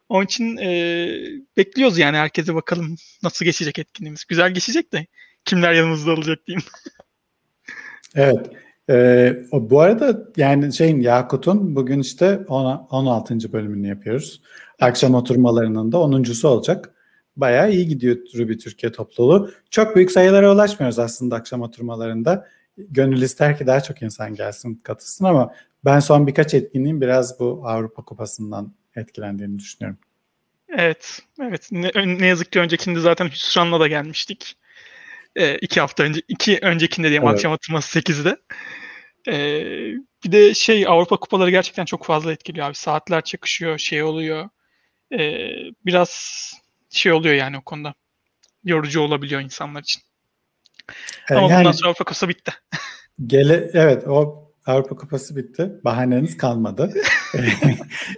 [0.09, 1.09] Onun için e,
[1.57, 4.25] bekliyoruz yani herkese bakalım nasıl geçecek etkinliğimiz.
[4.25, 5.07] Güzel geçecek de
[5.45, 6.65] kimler yanımızda olacak diyeyim.
[8.15, 8.47] evet.
[8.91, 13.53] Ee, bu arada yani şeyin Yakut'un bugün işte 16.
[13.53, 14.43] bölümünü yapıyoruz.
[14.81, 16.95] Akşam oturmalarının da 10.sü olacak.
[17.37, 19.51] Bayağı iyi gidiyor Ruby Türkiye topluluğu.
[19.71, 22.47] Çok büyük sayılara ulaşmıyoruz aslında akşam oturmalarında.
[22.77, 25.53] Gönül ister ki daha çok insan gelsin katılsın ama
[25.85, 29.99] ben son birkaç etkinliğin biraz bu Avrupa Kupası'ndan etkilendiğini düşünüyorum.
[30.69, 31.69] Evet, evet.
[31.73, 34.57] Ne, ne yazık ki öncekinde zaten Hüsran'la da gelmiştik.
[35.39, 37.35] Ee, iki hafta önce, iki öncekinde diyeyim evet.
[37.35, 38.37] akşam atılması 8'de.
[39.29, 39.65] Ee,
[40.25, 42.75] bir de şey Avrupa kupaları gerçekten çok fazla etkiliyor abi.
[42.75, 44.49] Saatler çakışıyor, şey oluyor.
[45.13, 45.49] Ee,
[45.87, 46.53] biraz
[46.91, 47.95] şey oluyor yani o konuda.
[48.65, 50.03] Yorucu olabiliyor insanlar için.
[51.31, 52.53] Ee, Ama yani, bundan sonra Avrupa Kupası bitti.
[53.27, 55.71] gele, evet o Avrupa Kupası bitti.
[55.85, 56.95] Bahaneniz kalmadı.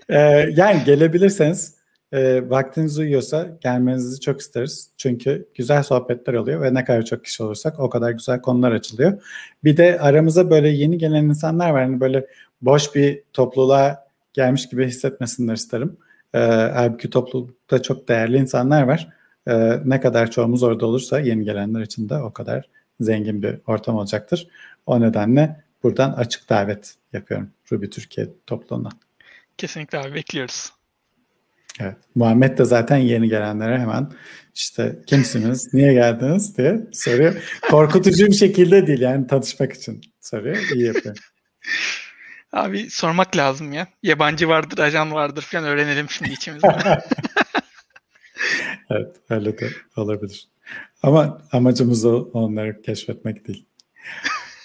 [0.08, 0.16] ee,
[0.56, 1.79] yani gelebilirseniz
[2.12, 4.90] e, vaktiniz uyuyorsa gelmenizi çok isteriz.
[4.96, 9.22] Çünkü güzel sohbetler oluyor ve ne kadar çok kişi olursak o kadar güzel konular açılıyor.
[9.64, 11.82] Bir de aramıza böyle yeni gelen insanlar var.
[11.82, 12.26] Yani böyle
[12.62, 15.96] boş bir topluluğa gelmiş gibi hissetmesinler isterim.
[16.34, 16.38] E,
[16.74, 19.08] halbuki toplulukta çok değerli insanlar var.
[19.46, 22.68] E, ne kadar çoğumuz orada olursa yeni gelenler için de o kadar
[23.00, 24.48] zengin bir ortam olacaktır.
[24.86, 28.90] O nedenle buradan açık davet yapıyorum Ruby Türkiye topluluğuna.
[29.58, 30.79] Kesinlikle abi bekliyoruz.
[31.80, 31.96] Evet.
[32.14, 34.12] Muhammed de zaten yeni gelenlere hemen
[34.54, 37.58] işte kimsiniz, niye geldiniz diye soruyor.
[37.70, 40.56] Korkutucu bir şekilde değil yani tanışmak için soruyor.
[40.74, 41.16] İyi yapıyor.
[42.52, 43.86] Abi sormak lazım ya.
[44.02, 46.68] Yabancı vardır, ajan vardır falan öğrenelim şimdi içimizde.
[48.90, 50.48] evet öyle de olabilir.
[51.02, 53.66] Ama amacımız o, onları keşfetmek değil.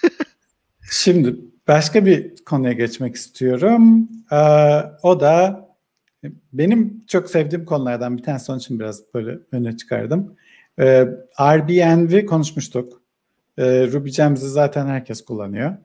[0.91, 1.36] Şimdi
[1.67, 4.10] başka bir konuya geçmek istiyorum.
[4.32, 4.36] Ee,
[5.04, 5.64] o da
[6.53, 10.35] benim çok sevdiğim konulardan bir tanesi onun için biraz böyle öne çıkardım.
[10.79, 11.07] Ee,
[11.38, 13.01] Airbnb konuşmuştuk.
[13.57, 15.77] Ee, Ruby Gems'i zaten herkes kullanıyor.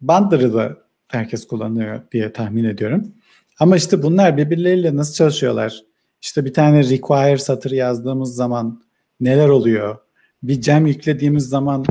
[0.00, 0.76] Bundler'ı da
[1.08, 3.14] herkes kullanıyor diye tahmin ediyorum.
[3.58, 5.82] Ama işte bunlar birbirleriyle nasıl çalışıyorlar?
[6.22, 8.82] İşte bir tane require satırı yazdığımız zaman
[9.20, 9.96] neler oluyor?
[10.42, 11.84] Bir gem yüklediğimiz zaman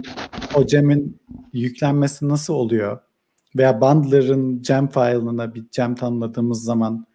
[0.56, 1.20] o gem'in
[1.54, 3.00] yüklenmesi nasıl oluyor?
[3.58, 7.06] Veya bundler'ın gem file'ına bir gem tanımladığımız zaman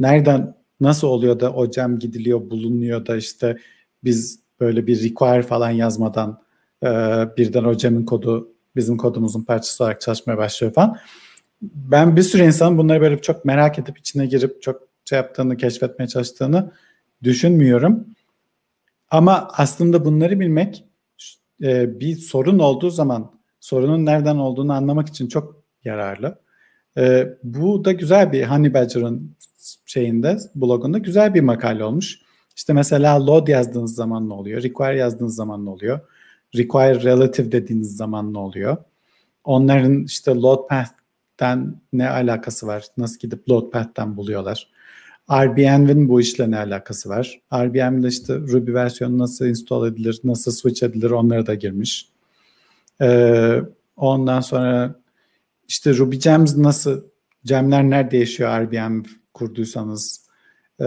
[0.00, 3.58] nereden nasıl oluyor da o gem gidiliyor, bulunuyor da işte
[4.04, 6.42] biz böyle bir require falan yazmadan
[6.82, 6.88] e,
[7.36, 10.98] birden o gem'in kodu bizim kodumuzun parçası olarak çalışmaya başlıyor falan.
[11.62, 16.08] Ben bir sürü insanın bunları böyle çok merak edip içine girip çok şey yaptığını, keşfetmeye
[16.08, 16.72] çalıştığını
[17.22, 18.06] düşünmüyorum.
[19.10, 20.84] Ama aslında bunları bilmek
[21.62, 26.38] e, bir sorun olduğu zaman sorunun nereden olduğunu anlamak için çok yararlı.
[26.98, 29.36] E, bu da güzel bir Honey Badger'ın
[29.86, 32.18] şeyinde blogunda güzel bir makale olmuş.
[32.56, 34.62] İşte mesela load yazdığınız zaman ne oluyor?
[34.62, 36.00] Require yazdığınız zaman ne oluyor?
[36.56, 38.76] Require relative dediğiniz zaman ne oluyor?
[39.44, 42.84] Onların işte load path'ten ne alakası var?
[42.96, 44.68] Nasıl gidip load path'ten buluyorlar?
[45.32, 47.40] RBM'in bu işle ne alakası var?
[47.54, 52.08] RBM'de işte Ruby versiyonu nasıl install edilir, nasıl switch edilir onlara da girmiş.
[53.00, 53.62] Ee,
[53.96, 54.94] ondan sonra
[55.68, 57.02] işte Ruby Gems nasıl,
[57.44, 59.02] gemler nerede yaşıyor RBM
[59.38, 60.28] kurduysanız
[60.80, 60.86] e,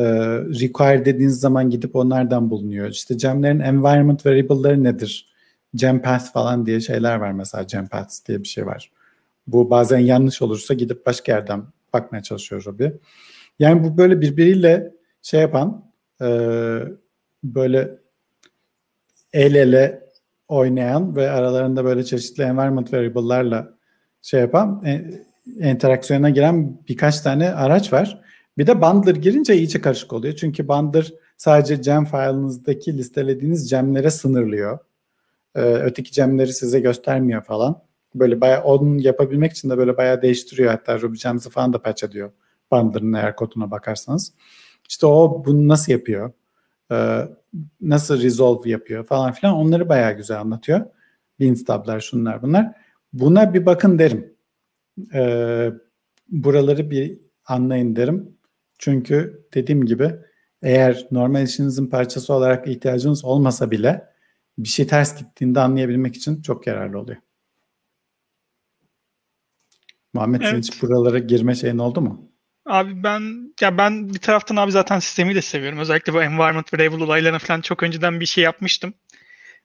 [0.62, 2.90] require dediğiniz zaman gidip onlardan bulunuyor.
[2.90, 5.32] İşte gemlerin environment variable'ları nedir?
[5.76, 8.92] Gem path falan diye şeyler var mesela gem paths diye bir şey var.
[9.48, 12.86] Bu bazen yanlış olursa gidip başka yerden bakmaya çalışıyor Ruby.
[13.60, 15.86] Yani bu böyle birbiriyle şey yapan
[16.22, 16.28] e,
[17.44, 17.92] böyle
[19.34, 20.04] el ele
[20.48, 23.74] oynayan ve aralarında böyle çeşitli environment variable'larla
[24.22, 25.04] şey yapan e,
[25.70, 28.22] interaksiyona giren birkaç tane araç var.
[28.58, 30.36] Bir de Bundler girince iyice karışık oluyor.
[30.36, 34.80] Çünkü Bundler sadece gem file'ınızdaki listelediğiniz gemlere sınırlıyor.
[35.56, 37.84] Ee, öteki gemleri size göstermiyor falan.
[38.16, 40.72] Böyle bayağı onu yapabilmek için de böyle bayağı değiştiriyor.
[40.72, 42.32] Hatta Ruby Gems'i falan da patch ediyor.
[42.72, 44.34] Bundler'ın eğer koduna bakarsanız.
[44.90, 46.32] İşte o bunu nasıl yapıyor?
[46.92, 47.28] Ee,
[47.82, 50.86] nasıl resolve yapıyor falan filan onları bayağı güzel anlatıyor.
[51.40, 52.72] Beanstab'lar şunlar bunlar.
[53.14, 54.34] Buna bir bakın derim.
[55.14, 55.72] Ee,
[56.30, 58.38] buraları bir anlayın derim.
[58.82, 60.12] Çünkü dediğim gibi
[60.62, 64.06] eğer normal işinizin parçası olarak ihtiyacınız olmasa bile
[64.58, 67.18] bir şey ters gittiğinde anlayabilmek için çok yararlı oluyor.
[70.14, 70.58] Muhammed evet.
[70.58, 72.32] hiç buralara girme şeyin oldu mu?
[72.66, 75.80] Abi ben ya ben bir taraftan abi zaten sistemi de seviyorum.
[75.80, 78.94] Özellikle bu environment variable olaylarına falan çok önceden bir şey yapmıştım.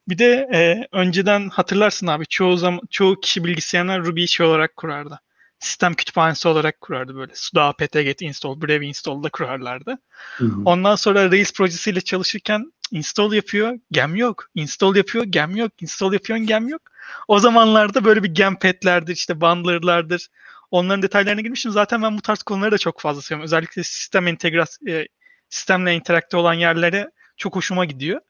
[0.08, 5.20] Bir de e, önceden hatırlarsın abi çoğu zaman çoğu kişi bilgisayarlar Ruby şey olarak kurardı.
[5.66, 7.32] Sistem kütüphanesi olarak kurardı böyle.
[7.34, 9.98] sudo apt-get install, brave install da kurarlardı.
[10.36, 10.62] Hı hı.
[10.64, 14.48] Ondan sonra Rails projesiyle çalışırken install yapıyor, gem yok.
[14.54, 15.72] Install yapıyor, gem yok.
[15.82, 16.82] Install yapıyor, gem yok.
[17.28, 20.28] O zamanlarda böyle bir gem petlerdir, işte bundler'lardır,
[20.70, 21.72] Onların detaylarına girmiştim.
[21.72, 23.44] Zaten ben bu tarz konuları da çok fazla seviyorum.
[23.44, 25.08] Özellikle sistem entegrasyon, e,
[25.48, 28.20] sistemle interakte olan yerlere çok hoşuma gidiyor.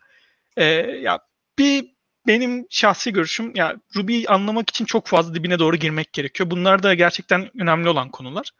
[0.57, 1.19] E, ya
[1.59, 1.96] bir
[2.27, 6.51] benim şahsi görüşüm ya Ruby'yi anlamak için çok fazla dibine doğru girmek gerekiyor.
[6.51, 8.51] Bunlar da gerçekten önemli olan konular.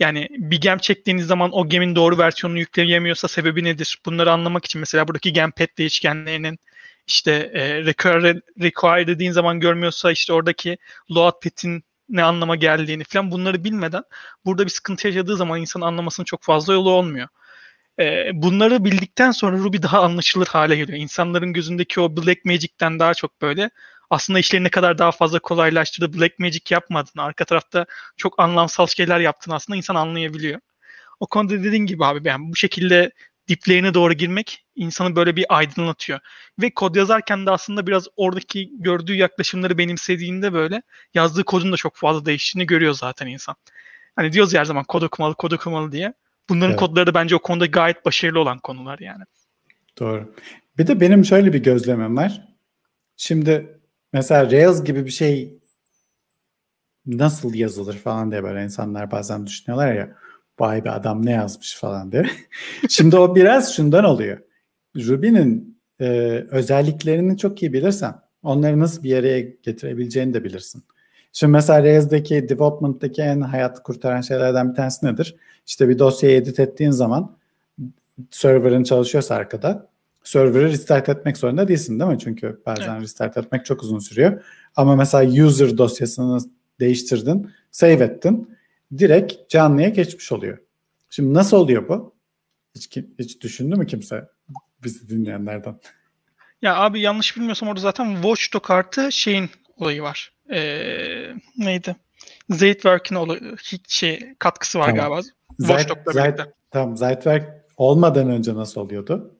[0.00, 3.98] Yani bir gem çektiğiniz zaman o gemin doğru versiyonunu yükleyemiyorsa sebebi nedir?
[4.06, 6.58] Bunları anlamak için mesela buradaki gem pet değişkenlerinin
[7.06, 10.78] işte e, require, require dediğin zaman görmüyorsa işte oradaki
[11.10, 14.02] load pet'in ne anlama geldiğini falan bunları bilmeden
[14.44, 17.28] burada bir sıkıntı yaşadığı zaman insan anlamasının çok fazla yolu olmuyor.
[18.00, 20.98] Ee, bunları bildikten sonra Ruby daha anlaşılır hale geliyor.
[20.98, 23.70] İnsanların gözündeki o Black Magic'ten daha çok böyle
[24.10, 26.18] aslında işleri ne kadar daha fazla kolaylaştırdı.
[26.18, 27.20] Black Magic yapmadın.
[27.20, 30.60] Arka tarafta çok anlamsal şeyler yaptın aslında insan anlayabiliyor.
[31.20, 33.10] O konuda dediğin gibi abi ben bu şekilde
[33.48, 36.20] diplerine doğru girmek insanı böyle bir aydınlatıyor.
[36.62, 40.82] Ve kod yazarken de aslında biraz oradaki gördüğü yaklaşımları benimsediğinde böyle
[41.14, 43.56] yazdığı kodun da çok fazla değiştiğini görüyor zaten insan.
[44.16, 46.12] Hani diyoruz ya her zaman kod okumalı, kod okumalı diye.
[46.48, 46.80] Bunların evet.
[46.80, 49.24] kodları da bence o konuda gayet başarılı olan konular yani.
[49.98, 50.34] Doğru.
[50.78, 52.48] Bir de benim şöyle bir gözlemem var.
[53.16, 53.80] Şimdi
[54.12, 55.58] mesela Rails gibi bir şey
[57.06, 60.16] nasıl yazılır falan diye böyle insanlar bazen düşünüyorlar ya
[60.58, 62.26] vay be adam ne yazmış falan diye.
[62.88, 64.38] Şimdi o biraz şundan oluyor.
[64.96, 66.06] Ruby'nin e,
[66.50, 70.84] özelliklerini çok iyi bilirsen onları nasıl bir yere getirebileceğini de bilirsin.
[71.36, 75.36] Şimdi mesela Rails'deki development'taki en hayat kurtaran şeylerden bir tanesi nedir?
[75.66, 77.36] İşte bir dosyayı edit ettiğin zaman
[78.30, 79.88] server'ın çalışıyorsa arkada
[80.24, 82.18] server'ı restart etmek zorunda değilsin değil mi?
[82.18, 83.02] Çünkü bazen evet.
[83.02, 84.44] restart etmek çok uzun sürüyor.
[84.76, 86.38] Ama mesela user dosyasını
[86.80, 88.56] değiştirdin, save ettin
[88.98, 90.58] direkt canlıya geçmiş oluyor.
[91.10, 92.14] Şimdi nasıl oluyor bu?
[92.74, 94.28] Hiç, hiç düşündü mü kimse
[94.84, 95.80] bizi dinleyenlerden?
[96.62, 100.35] Ya abi yanlış bilmiyorsam orada zaten Watchdog artı şeyin olayı var.
[100.52, 101.96] Ee, neydi?
[102.50, 103.16] Zeitwerk'in
[103.88, 105.10] şey katkısı var tamam.
[105.10, 105.28] galiba.
[105.58, 106.52] Watchdog'la Zayt, birlikte.
[106.70, 109.34] Tamam Zeitwerk olmadan önce nasıl oluyordu?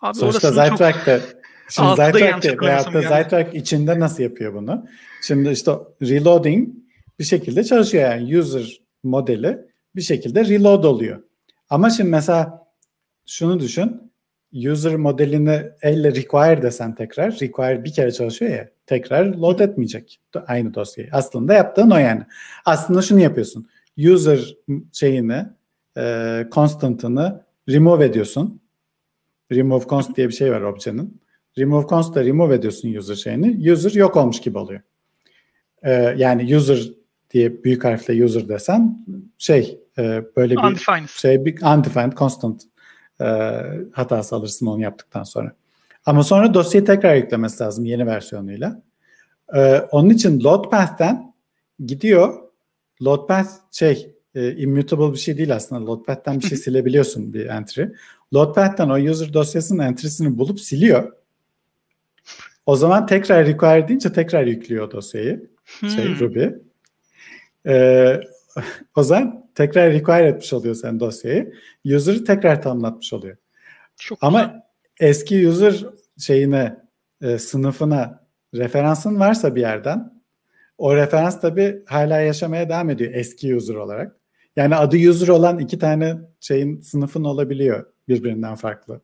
[0.00, 1.38] Abi Sonuçta Zeitwerk'te çok...
[1.70, 4.86] Şimdi Zeitwerk veyahut da Zeitwerk içinde nasıl yapıyor bunu?
[5.22, 5.72] Şimdi işte
[6.02, 6.68] reloading
[7.18, 9.58] bir şekilde çalışıyor yani user modeli
[9.96, 11.22] bir şekilde reload oluyor.
[11.70, 12.66] Ama şimdi mesela
[13.26, 14.07] şunu düşün.
[14.52, 17.32] User modelini elle require desen tekrar.
[17.32, 18.68] Require bir kere çalışıyor ya.
[18.86, 21.10] Tekrar load etmeyecek aynı dosyayı.
[21.12, 22.22] Aslında yaptığın o yani.
[22.64, 23.68] Aslında şunu yapıyorsun.
[23.98, 24.56] User
[24.92, 25.46] şeyini,
[25.96, 28.60] e, constant'ını remove ediyorsun.
[29.52, 31.20] Remove const diye bir şey var objenin.
[31.58, 33.72] Remove const'ta remove ediyorsun user şeyini.
[33.72, 34.80] User yok olmuş gibi oluyor.
[35.82, 36.90] Ee, yani user
[37.30, 39.06] diye büyük harfle user desen
[39.38, 41.08] şey e, böyle bir undefined.
[41.08, 42.62] şey bir undefined constant
[43.20, 43.26] e,
[43.92, 45.52] hatası alırsın onu yaptıktan sonra.
[46.06, 48.82] Ama sonra dosyayı tekrar yüklemesi lazım yeni versiyonuyla.
[49.54, 51.34] Ee, onun için load path'ten
[51.86, 52.42] gidiyor.
[53.02, 55.86] Load path şey e, immutable bir şey değil aslında.
[55.86, 57.92] Load path'ten bir şey silebiliyorsun bir entry.
[58.34, 61.12] Load path'ten o user dosyasının entry'sini bulup siliyor.
[62.66, 65.50] O zaman tekrar require deyince tekrar yüklüyor dosyayı.
[65.80, 66.20] Şey hmm.
[66.20, 66.44] Ruby.
[67.66, 68.20] Ee,
[68.96, 71.52] o zaman tekrar require etmiş oluyor sen dosyayı.
[71.84, 73.36] User'ı tekrar tanımlatmış oluyor.
[73.96, 74.62] Çok Ama güzel.
[75.00, 75.84] eski user
[76.18, 76.76] şeyine,
[77.22, 80.22] e, sınıfına referansın varsa bir yerden
[80.78, 84.16] o referans tabi hala yaşamaya devam ediyor eski user olarak.
[84.56, 89.00] Yani adı user olan iki tane şeyin sınıfın olabiliyor birbirinden farklı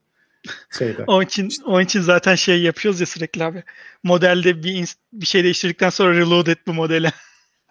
[0.78, 1.04] şeyde.
[1.06, 3.62] onun için onun için zaten şey yapıyoruz ya sürekli abi.
[4.02, 7.12] Modelde bir bir şey değiştirdikten sonra reload et bu modele.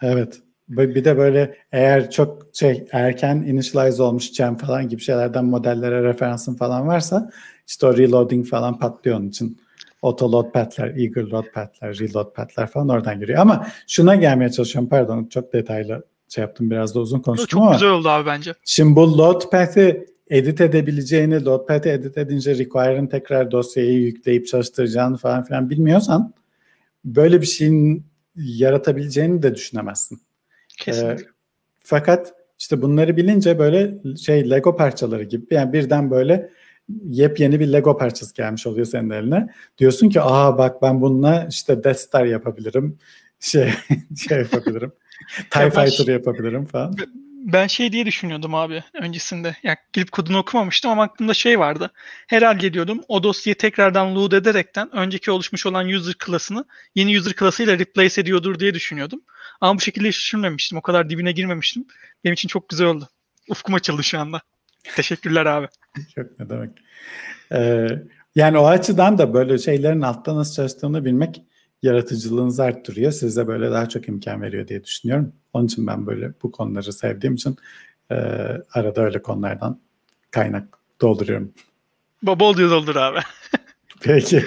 [0.02, 0.42] Evet.
[0.70, 6.56] Bir de böyle eğer çok şey erken initialize olmuş gem falan gibi şeylerden modellere referansın
[6.56, 7.30] falan varsa
[7.68, 9.58] işte o reloading falan patlıyor onun için.
[10.02, 13.40] Auto load path'ler, eager load path'ler, reload path'ler falan oradan giriyor.
[13.40, 17.72] Ama şuna gelmeye çalışıyorum pardon çok detaylı şey yaptım biraz da uzun konuştum çok ama.
[17.72, 18.54] Çok güzel oldu abi bence.
[18.66, 25.18] Şimdi bu load path'i edit edebileceğini, load path'i edit edince require'ın tekrar dosyayı yükleyip çalıştıracağını
[25.18, 26.34] falan filan bilmiyorsan
[27.06, 30.22] böyle bir şeyin yaratabileceğini de düşünemezsin.
[30.78, 31.26] Kesinlikle.
[31.26, 31.28] Ee,
[31.80, 36.50] fakat işte bunları bilince böyle şey Lego parçaları gibi yani birden böyle
[37.10, 39.50] yepyeni bir Lego parçası gelmiş oluyor senin eline.
[39.78, 42.98] Diyorsun ki aa bak ben bununla işte Death Star yapabilirim.
[43.40, 43.70] Şey,
[44.28, 44.92] şey yapabilirim.
[45.52, 46.96] TIE Fighter yapabilirim falan.
[47.44, 49.56] Ben şey diye düşünüyordum abi öncesinde.
[49.64, 51.92] Yani girip kodunu okumamıştım ama aklımda şey vardı.
[52.28, 57.80] Herhalde diyordum o dosyayı tekrardan load ederekten önceki oluşmuş olan user klasını yeni user klasıyla
[57.80, 59.22] replace ediyordur diye düşünüyordum.
[59.62, 60.78] Ama bu şekilde hiç düşünmemiştim.
[60.78, 61.86] O kadar dibine girmemiştim.
[62.24, 63.10] Benim için çok güzel oldu.
[63.50, 64.42] Ufkum açıldı şu anda.
[64.96, 65.68] Teşekkürler abi.
[66.16, 66.70] Çok ne demek.
[67.52, 67.88] Ee,
[68.36, 71.44] yani o açıdan da böyle şeylerin altta nasıl çalıştığını bilmek
[71.84, 73.12] yaratıcılığınızı arttırıyor.
[73.12, 75.34] Size böyle daha çok imkan veriyor diye düşünüyorum.
[75.54, 77.58] Onun için ben böyle bu konuları sevdiğim için
[78.12, 78.16] e,
[78.74, 79.80] arada öyle konulardan
[80.32, 81.54] kaynak dolduruyorum.
[82.24, 83.20] Bol diyor doldur abi.
[84.02, 84.44] Peki.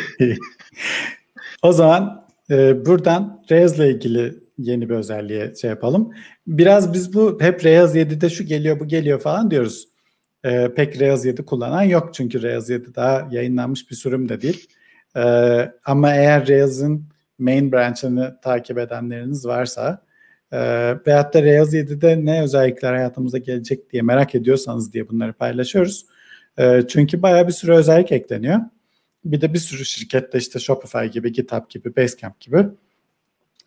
[1.62, 6.11] o zaman e, buradan ile ilgili yeni bir özelliğe şey yapalım.
[6.46, 9.88] Biraz biz bu hep Rails 7'de şu geliyor bu geliyor falan diyoruz.
[10.44, 14.68] E, pek Rails 7 kullanan yok çünkü Rails 7 daha yayınlanmış bir sürüm de değil.
[15.16, 15.22] E,
[15.85, 20.03] ama eğer Rails'in main branch'ını takip edenleriniz varsa
[20.53, 20.59] e,
[21.07, 26.07] veyahut da Rails 7'de ne özellikler hayatımıza gelecek diye merak ediyorsanız diye bunları paylaşıyoruz.
[26.59, 28.61] E, çünkü baya bir sürü özellik ekleniyor.
[29.25, 32.64] Bir de bir sürü şirkette işte Shopify gibi, GitHub gibi, Basecamp gibi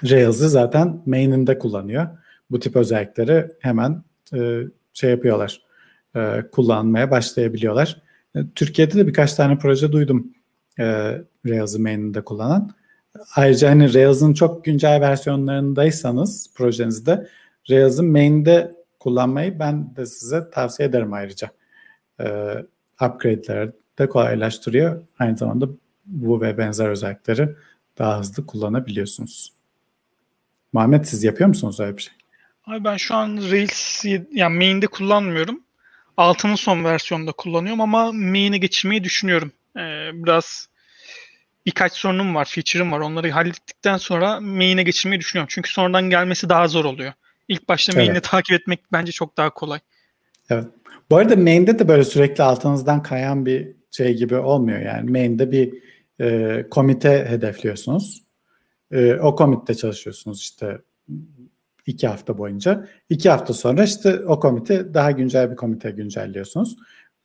[0.03, 2.07] Rails'ı zaten main'inde kullanıyor.
[2.51, 4.03] Bu tip özellikleri hemen
[4.33, 4.61] e,
[4.93, 5.61] şey yapıyorlar,
[6.15, 8.01] e, kullanmaya başlayabiliyorlar.
[8.35, 10.33] E, Türkiye'de de birkaç tane proje duydum
[10.79, 10.85] e,
[11.45, 12.71] Rails'ı main'inde kullanan.
[13.35, 17.27] Ayrıca hani Rails'ın çok güncel versiyonlarındaysanız projenizde
[17.69, 21.51] Rails'ın main'de kullanmayı ben de size tavsiye ederim ayrıca.
[22.19, 22.55] Ee,
[23.01, 25.01] upgrade'leri de kolaylaştırıyor.
[25.19, 25.67] Aynı zamanda
[26.05, 27.49] bu ve benzer özellikleri
[27.97, 29.53] daha hızlı kullanabiliyorsunuz.
[30.73, 32.13] Muhammed siz yapıyor musunuz öyle bir şey?
[32.65, 35.63] Abi ben şu an Rails yani main'de kullanmıyorum.
[36.17, 39.51] Altının son versiyonunda kullanıyorum ama main'e geçirmeyi düşünüyorum.
[39.77, 40.69] Ee, biraz
[41.69, 42.99] birkaç sorunum var, feature'ım var.
[42.99, 45.47] Onları hallettikten sonra main'e geçirmeyi düşünüyorum.
[45.51, 47.13] Çünkü sonradan gelmesi daha zor oluyor.
[47.47, 48.23] İlk başta main'i evet.
[48.23, 49.79] takip etmek bence çok daha kolay.
[50.49, 50.65] Evet.
[51.09, 54.79] Bu arada main'de de böyle sürekli altınızdan kayan bir şey gibi olmuyor.
[54.79, 55.73] Yani main'de bir
[56.21, 58.23] e, komite hedefliyorsunuz.
[58.91, 60.77] E, o komitede çalışıyorsunuz işte
[61.85, 62.87] iki hafta boyunca.
[63.09, 66.75] İki hafta sonra işte o komite daha güncel bir komite güncelliyorsunuz.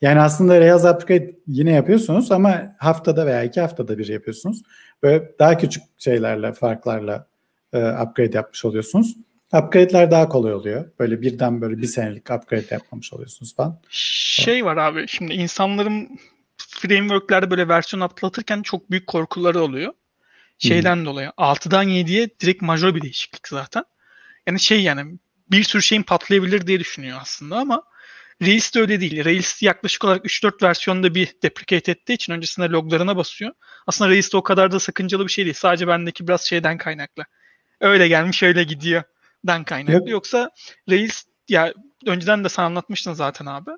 [0.04, 4.62] Yani aslında Rails upgrade yine yapıyorsunuz ama haftada veya iki haftada bir yapıyorsunuz.
[5.02, 7.26] Böyle daha küçük şeylerle, farklarla
[7.72, 9.16] e, upgrade yapmış oluyorsunuz.
[9.52, 10.90] Upgrade'ler daha kolay oluyor.
[10.98, 13.80] Böyle birden böyle bir senelik upgrade yapmamış oluyorsunuz falan.
[13.90, 16.18] Şey var abi şimdi insanların
[16.56, 19.92] framework'lerde böyle versiyon atlatırken çok büyük korkuları oluyor.
[20.58, 21.04] Şeyden hmm.
[21.04, 23.84] dolayı 6'dan 7'ye direkt major bir değişiklik zaten.
[24.46, 25.18] Yani şey yani
[25.50, 27.82] bir sürü şeyin patlayabilir diye düşünüyor aslında ama
[28.42, 29.24] Rails de öyle değil.
[29.24, 33.52] Rails yaklaşık olarak 3-4 versiyonda bir deprecate ettiği için öncesinde loglarına basıyor.
[33.86, 35.54] Aslında Rails de o kadar da sakıncalı bir şey değil.
[35.54, 37.24] Sadece bendeki biraz şeyden kaynaklı.
[37.80, 39.02] Öyle gelmiş öyle gidiyor
[39.44, 40.10] den kaynaklı.
[40.10, 40.50] Yoksa
[40.90, 41.74] Rails ya
[42.06, 43.70] önceden de sen anlatmıştın zaten abi.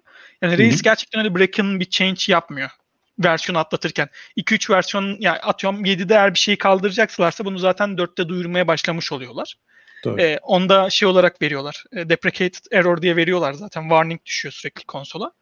[0.43, 2.71] Yani Rails gerçekten öyle break'in bir change yapmıyor
[3.19, 4.09] versiyonu atlatırken.
[4.37, 9.55] 2-3 versiyon yani atıyorum 7'de eğer bir şeyi kaldıracaksalarsa bunu zaten 4'te duyurmaya başlamış oluyorlar.
[10.07, 10.21] Doğru.
[10.21, 11.85] Ee, onda şey olarak veriyorlar.
[11.93, 13.83] E, deprecated error diye veriyorlar zaten.
[13.83, 15.33] Warning düşüyor sürekli konsola.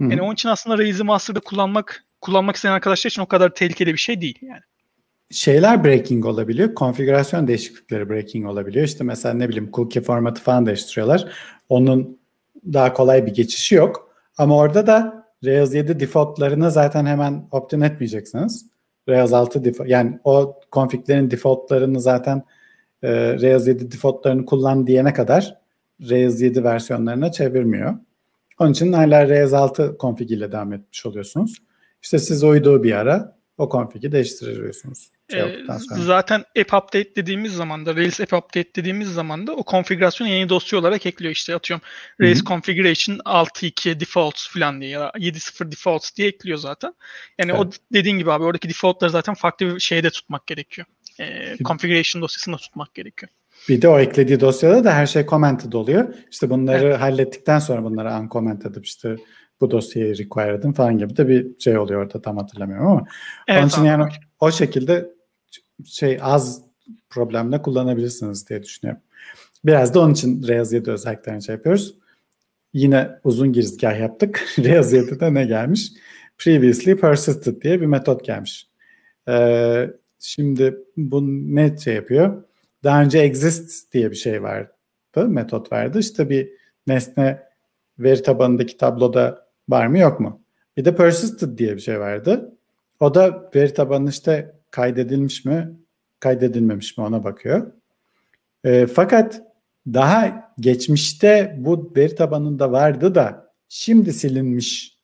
[0.00, 0.10] Hı-hı.
[0.10, 3.98] Yani onun için aslında Rails'i Master'da kullanmak kullanmak isteyen arkadaşlar için o kadar tehlikeli bir
[3.98, 4.60] şey değil yani.
[5.30, 6.74] Şeyler breaking olabiliyor.
[6.74, 8.84] Konfigürasyon değişiklikleri breaking olabiliyor.
[8.86, 11.32] İşte mesela ne bileyim cookie formatı falan değiştiriyorlar.
[11.68, 12.18] Onun
[12.72, 14.14] daha kolay bir geçişi yok.
[14.38, 18.66] Ama orada da Rails 7 defaultlarını zaten hemen opt-in etmeyeceksiniz.
[19.08, 22.42] Rails 6 default yani o configlerin defaultlarını zaten
[23.02, 23.10] e,
[23.42, 25.56] Rails 7 defaultlarını kullan diyene kadar
[26.10, 27.94] Rails 7 versiyonlarına çevirmiyor.
[28.58, 31.58] Onun için hala Rails 6 config ile devam etmiş oluyorsunuz.
[32.02, 35.10] İşte siz uyduğu bir ara o config'i değiştiriyorsunuz.
[35.30, 35.64] Şey ee,
[35.96, 40.48] zaten app update dediğimiz zaman da Rails app update dediğimiz zaman da o konfigürasyonu yeni
[40.48, 41.32] dosya olarak ekliyor.
[41.32, 41.86] İşte atıyorum
[42.20, 42.44] Rails Hı-hı.
[42.44, 46.94] configuration 6.2 defaults falan diye ya da 7.0 defaults diye ekliyor zaten.
[47.38, 47.60] Yani evet.
[47.60, 50.86] o dediğin gibi abi oradaki defaultları zaten farklı bir şeyde tutmak gerekiyor.
[51.20, 53.30] Ee, configuration dosyasında tutmak gerekiyor.
[53.68, 56.14] Bir de o eklediği dosyada da her şey commented oluyor.
[56.30, 57.00] İşte bunları evet.
[57.00, 59.16] hallettikten sonra bunları uncomment edip işte
[59.60, 63.04] bu dosyayı require edin falan gibi de bir şey oluyor orada tam hatırlamıyorum ama.
[63.48, 64.04] Evet, Onun için yani
[64.40, 65.08] o şekilde
[65.86, 66.62] şey az
[67.10, 69.02] problemle kullanabilirsiniz diye düşünüyorum.
[69.64, 71.94] Biraz da onun için Rails 7 özelliklerini şey yapıyoruz.
[72.74, 74.46] Yine uzun girizgah yaptık.
[74.58, 75.92] Rails 7'de ne gelmiş?
[76.38, 78.68] Previously persisted diye bir metot gelmiş.
[79.28, 79.90] Ee,
[80.22, 81.22] şimdi bu
[81.54, 82.44] ne şey yapıyor?
[82.84, 84.72] Daha önce exist diye bir şey vardı.
[85.16, 85.98] Metot vardı.
[85.98, 86.50] İşte bir
[86.86, 87.42] nesne
[87.98, 90.42] veri tabanındaki tabloda var mı yok mu?
[90.76, 92.56] Bir de persisted diye bir şey vardı.
[93.00, 95.76] O da veri tabanı işte kaydedilmiş mi,
[96.20, 97.72] kaydedilmemiş mi ona bakıyor.
[98.64, 99.42] E, fakat
[99.86, 104.98] daha geçmişte bu veri tabanında vardı da şimdi silinmiş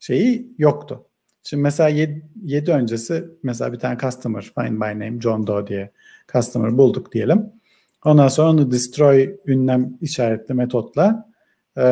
[0.00, 1.09] şeyi yoktu.
[1.42, 5.90] Şimdi mesela 7, 7 öncesi mesela bir tane customer find by name John Doe diye
[6.32, 7.52] customer bulduk diyelim.
[8.04, 11.32] Ondan sonra onu destroy ünlem işaretli metotla
[11.76, 11.84] e,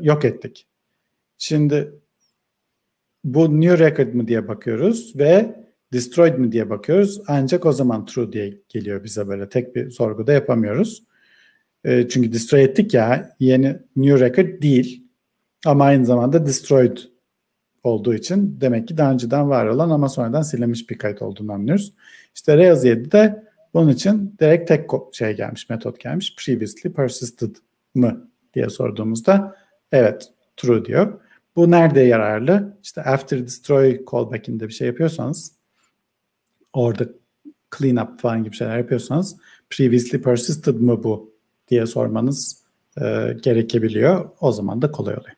[0.00, 0.66] yok ettik.
[1.38, 1.92] Şimdi
[3.24, 7.20] bu new record mı diye bakıyoruz ve destroyed mi diye bakıyoruz.
[7.26, 11.04] Ancak o zaman true diye geliyor bize böyle tek bir sorguda yapamıyoruz.
[11.84, 15.06] E, çünkü destroy ettik ya yeni new record değil
[15.66, 16.96] ama aynı zamanda destroyed
[17.84, 21.92] olduğu için demek ki daha önceden var olan ama sonradan silinmiş bir kayıt olduğunu anlıyoruz.
[22.34, 26.36] İşte Rails 7'de bunun için direkt tek şey gelmiş, metot gelmiş.
[26.36, 27.56] Previously persisted
[27.94, 29.56] mı diye sorduğumuzda
[29.92, 31.20] evet true diyor.
[31.56, 32.76] Bu nerede yararlı?
[32.82, 35.52] İşte after destroy callback'inde bir şey yapıyorsanız
[36.72, 37.04] orada
[37.78, 39.36] clean up falan gibi şeyler yapıyorsanız
[39.70, 41.34] previously persisted mı bu
[41.68, 42.64] diye sormanız
[43.00, 44.30] e, gerekebiliyor.
[44.40, 45.36] O zaman da kolay oluyor.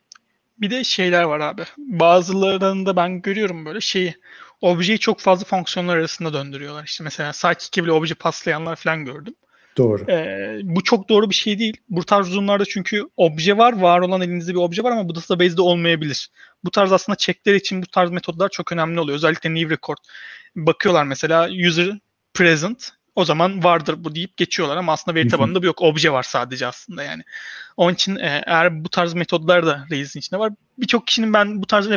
[0.59, 1.63] Bir de şeyler var abi.
[1.79, 4.15] Bazılarında ben görüyorum böyle şeyi
[4.61, 6.85] objeyi çok fazla fonksiyonlar arasında döndürüyorlar.
[6.85, 9.35] İşte mesela sidekick'e bile obje paslayanlar falan gördüm.
[9.77, 10.11] Doğru.
[10.11, 11.77] Ee, bu çok doğru bir şey değil.
[11.89, 15.63] Bu tarz durumlarda çünkü obje var, var olan elinizde bir obje var ama bu database'de
[15.63, 16.31] olmayabilir.
[16.65, 19.17] Bu tarz aslında checkler için bu tarz metodlar çok önemli oluyor.
[19.17, 19.97] Özellikle new record.
[20.57, 21.99] Bakıyorlar mesela user
[22.35, 25.83] present o zaman vardır bu deyip geçiyorlar ama aslında veri tabanında bu yok.
[25.83, 27.23] Obje var sadece aslında yani.
[27.77, 30.53] Onun için e, eğer bu tarz metodlar da Rails'in içinde var.
[30.79, 31.89] Birçok kişinin ben bu tarz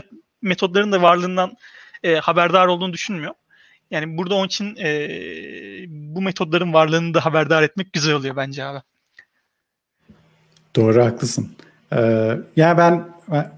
[0.41, 1.57] metodların da varlığından
[2.03, 3.33] e, haberdar olduğunu düşünmüyor.
[3.91, 5.09] Yani burada onun için e,
[5.87, 8.81] bu metodların varlığını da haberdar etmek güzel oluyor bence abi.
[10.75, 11.51] Doğru haklısın.
[11.93, 13.09] Ee, yani ben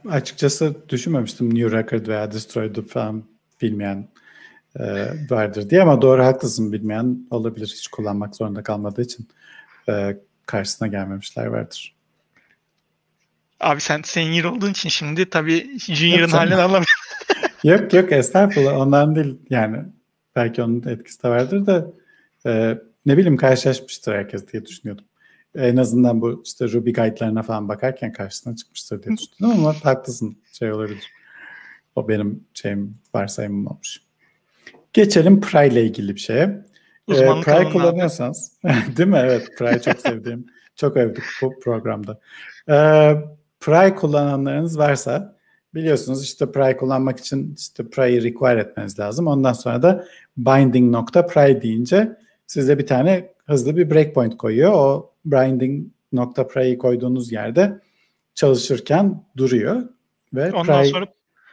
[0.10, 3.24] açıkçası düşünmemiştim New Record veya Destroyed falan
[3.62, 4.08] bilmeyen
[4.80, 9.28] e, vardır diye ama doğru haklısın bilmeyen olabilir hiç kullanmak zorunda kalmadığı için
[9.90, 11.96] e, karşısına gelmemişler vardır.
[13.60, 16.86] Abi sen senior olduğun için şimdi tabii junior'ın halini anlamıyorum.
[17.64, 19.78] yok yok estağfurullah ondan değil yani
[20.36, 21.88] belki onun etkisi de vardır da
[22.46, 25.06] e, ne bileyim karşılaşmıştır herkes diye düşünüyordum.
[25.56, 30.74] En azından bu işte Ruby guide'larına falan bakarken karşısına çıkmıştır diye düşündüm ama haklısın şey
[30.74, 31.12] olabilir.
[31.96, 34.02] O benim şeyim varsayımım olmuş.
[34.94, 36.66] Geçelim Pry ile ilgili bir şeye.
[37.08, 38.52] Uzmanlık ee, Pry kullanıyorsanız,
[38.98, 39.20] değil mi?
[39.24, 42.20] Evet, Pry çok sevdiğim, çok övdük bu programda.
[42.70, 43.16] Ee,
[43.60, 45.38] Pry kullananlarınız varsa
[45.74, 49.28] biliyorsunuz işte Pry kullanmak için işte Pry'ı require etmeniz lazım.
[49.28, 50.06] Ondan sonra da
[50.38, 52.18] binding nokta Pry deyince
[52.48, 54.72] size bir tane hızlı bir breakpoint koyuyor.
[54.74, 57.80] O binding nokta Pry'ı koyduğunuz yerde
[58.36, 59.84] çalışırken duruyor
[60.34, 61.06] ve Ondan Pry sonra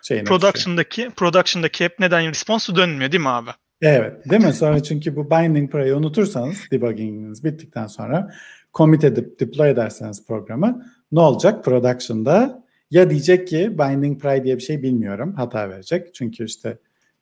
[0.02, 3.50] şeyine production'daki production'daki hep neden response dönmüyor değil mi abi?
[3.82, 4.52] Evet değil mi?
[4.52, 8.30] Sonra çünkü bu binding parayı unutursanız debugginginiz bittikten sonra
[8.74, 11.64] commit edip deploy ederseniz programı ne olacak?
[11.64, 16.14] Production'da ya diyecek ki binding pry diye bir şey bilmiyorum hata verecek.
[16.14, 16.78] Çünkü işte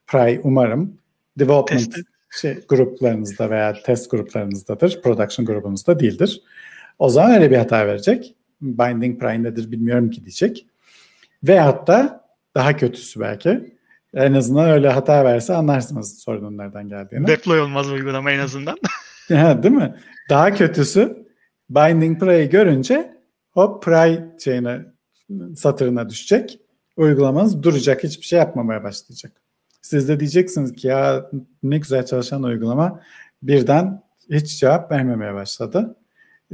[0.07, 0.99] pry umarım
[1.39, 1.97] development
[2.41, 5.03] şey, gruplarınızda veya test gruplarınızdadır.
[5.03, 6.43] Production grubunuzda değildir.
[6.99, 8.35] O zaman öyle bir hata verecek.
[8.61, 10.67] Binding pry nedir bilmiyorum ki diyecek.
[11.45, 12.26] Veyahut da
[12.57, 13.77] daha kötüsü belki
[14.15, 17.27] en azından öyle hata verse anlarsınız sorunun nereden geldiğini.
[17.27, 18.77] Deploy olmaz uygulama en azından.
[19.63, 19.95] Değil mi?
[20.31, 21.27] Daha kötüsü
[21.71, 23.17] binding pry'ı görünce
[23.51, 24.81] hop pry şeyine
[25.57, 26.61] satırına düşecek.
[26.97, 28.05] Uygulamanız duracak.
[28.05, 29.33] Hiçbir şey yapmamaya başlayacak.
[29.83, 31.31] Siz de diyeceksiniz ki ya
[31.63, 33.01] ne güzel çalışan uygulama
[33.43, 35.97] birden hiç cevap vermemeye başladı.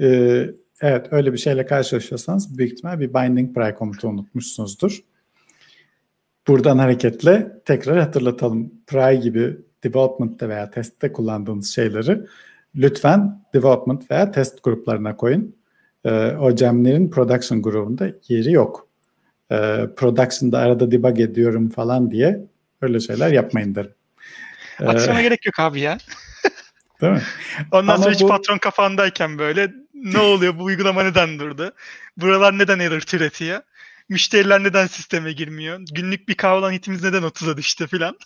[0.00, 0.50] Ee,
[0.80, 5.04] evet öyle bir şeyle karşılaşıyorsanız büyük ihtimal bir binding pry komutu unutmuşsunuzdur.
[6.48, 8.72] Buradan hareketle tekrar hatırlatalım.
[8.86, 12.20] Pry gibi development'te veya testte kullandığınız şeyleri
[12.76, 15.56] lütfen development veya test gruplarına koyun.
[16.04, 18.88] Ee, o gemlerin production grubunda yeri yok.
[19.52, 22.40] Ee, production'da arada debug ediyorum falan diye
[22.82, 23.94] öyle şeyler yapmayın derim.
[24.80, 25.98] Ee, Aksiyona gerek yok abi ya.
[27.00, 27.22] Değil mi?
[27.72, 28.28] Ondan Ama sonra hiç bu...
[28.28, 31.72] patron kafandayken böyle ne oluyor bu uygulama neden durdu?
[32.16, 33.60] Buralar neden error türetiyor?
[34.08, 35.80] Müşteriler neden sisteme girmiyor?
[35.92, 38.16] Günlük bir kahve hitimiz neden 30'a düştü filan.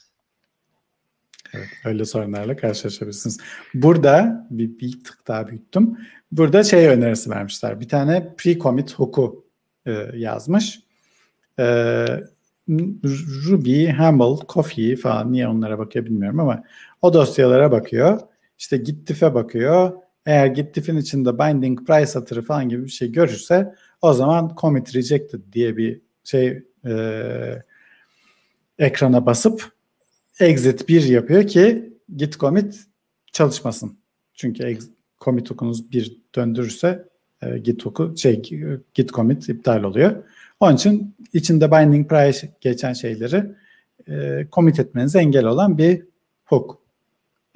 [1.55, 3.39] Evet, öyle sorunlarla karşılaşabilirsiniz.
[3.75, 5.99] Burada bir, bir tık daha büyüttüm.
[6.33, 7.81] Burada şey önerisi vermişler.
[7.81, 9.47] Bir tane pre-commit hook'u
[9.87, 10.81] e, yazmış.
[11.59, 11.65] E,
[13.49, 16.63] Ruby, Hamble, Coffee falan niye onlara bakıyor bilmiyorum ama
[17.03, 18.21] o dosyalara bakıyor.
[18.59, 19.93] İşte Gittif'e bakıyor.
[20.27, 23.75] Eğer Gittif'in içinde binding price satırı falan gibi bir şey görürse
[24.07, 26.93] o zaman commit rejected diye bir şey e,
[28.79, 29.73] ekrana basıp
[30.41, 32.85] exit 1 yapıyor ki git commit
[33.33, 33.99] çalışmasın.
[34.35, 34.89] Çünkü ex,
[35.21, 37.09] commit hookunuz bir döndürürse
[37.43, 38.43] e, git hooku şey
[38.95, 40.25] git commit iptal oluyor.
[40.61, 43.45] Onun için içinde binding price geçen şeyleri
[44.09, 46.03] e, commit etmenize engel olan bir
[46.45, 46.86] hook.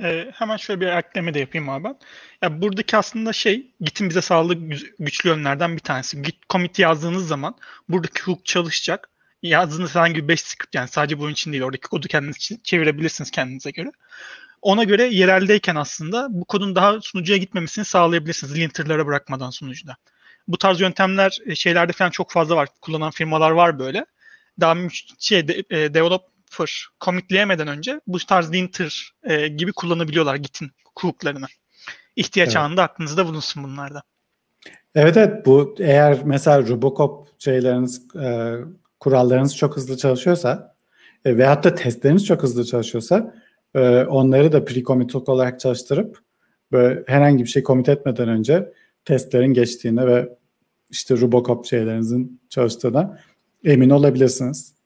[0.03, 1.97] Ee, hemen şöyle bir ekleme de yapayım abi ben.
[2.43, 4.55] Ya buradaki aslında şey Git'in bize sağladığı
[4.99, 6.23] güçlü yönlerden bir tanesi.
[6.23, 7.55] Git commit yazdığınız zaman
[7.89, 9.11] buradaki hook çalışacak.
[9.43, 13.71] Yazdığınız herhangi bir 5 script yani sadece bunun için değil oradaki kodu kendiniz çevirebilirsiniz kendinize
[13.71, 13.93] göre.
[14.63, 19.97] Ona göre yereldeyken aslında bu kodun daha sunucuya gitmemesini sağlayabilirsiniz linterlara bırakmadan sunucuda.
[20.49, 22.69] Bu tarz yöntemler e, şeylerde falan çok fazla var.
[22.81, 24.07] Kullanan firmalar var böyle.
[24.61, 24.77] Daha
[25.19, 31.47] şey de, e, develop fır commitleyemeden önce bu tarz linter e, gibi kullanabiliyorlar Git'in hooklarını.
[32.17, 32.57] İhtiyaç evet.
[32.57, 34.03] anında aklınızda bulunsun bunlarda.
[34.95, 38.55] Evet evet bu eğer mesela Robocop şeyleriniz e,
[39.01, 40.77] kurallarınız çok hızlı çalışıyorsa
[41.25, 43.35] e, veyahut da testleriniz çok hızlı çalışıyorsa
[43.75, 46.19] e, onları da pre-commit olarak çalıştırıp
[46.73, 48.73] böyle herhangi bir şey commit etmeden önce
[49.05, 50.29] testlerin geçtiğine ve
[50.91, 53.19] işte Robocop şeylerinizin çalıştığına
[53.65, 54.80] emin olabilirsiniz.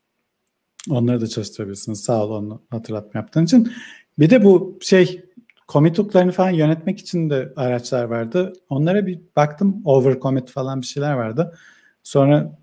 [0.90, 2.04] Onları da çalıştırabilirsiniz.
[2.04, 3.72] Sağ ol onu hatırlatma yaptığın için.
[4.18, 5.24] Bir de bu şey
[5.68, 8.52] commit hook'larını falan yönetmek için de araçlar vardı.
[8.68, 9.82] Onlara bir baktım.
[9.84, 11.58] Over commit falan bir şeyler vardı.
[12.02, 12.58] Sonra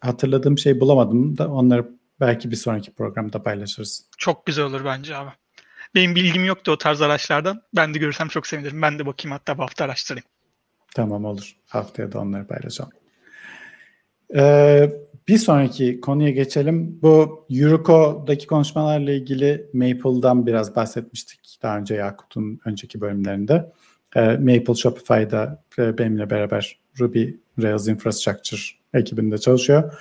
[0.00, 1.88] hatırladığım şey bulamadım da onları
[2.20, 4.06] belki bir sonraki programda paylaşırız.
[4.18, 5.30] Çok güzel olur bence abi.
[5.94, 7.62] Benim bilgim yoktu o tarz araçlardan.
[7.76, 8.82] Ben de görürsem çok sevinirim.
[8.82, 10.26] Ben de bakayım hatta bu hafta araştırayım.
[10.94, 11.56] Tamam olur.
[11.68, 12.90] Haftaya da onları paylaşacağım.
[14.34, 14.92] Ee,
[15.28, 16.98] bir sonraki konuya geçelim.
[17.02, 23.72] Bu Euroco'daki konuşmalarla ilgili Maple'dan biraz bahsetmiştik daha önce Yakut'un önceki bölümlerinde.
[24.16, 27.24] E, Maple Shopify'da e, benimle beraber Ruby
[27.62, 28.60] Rails Infrastructure
[28.94, 29.92] ekibinde çalışıyor.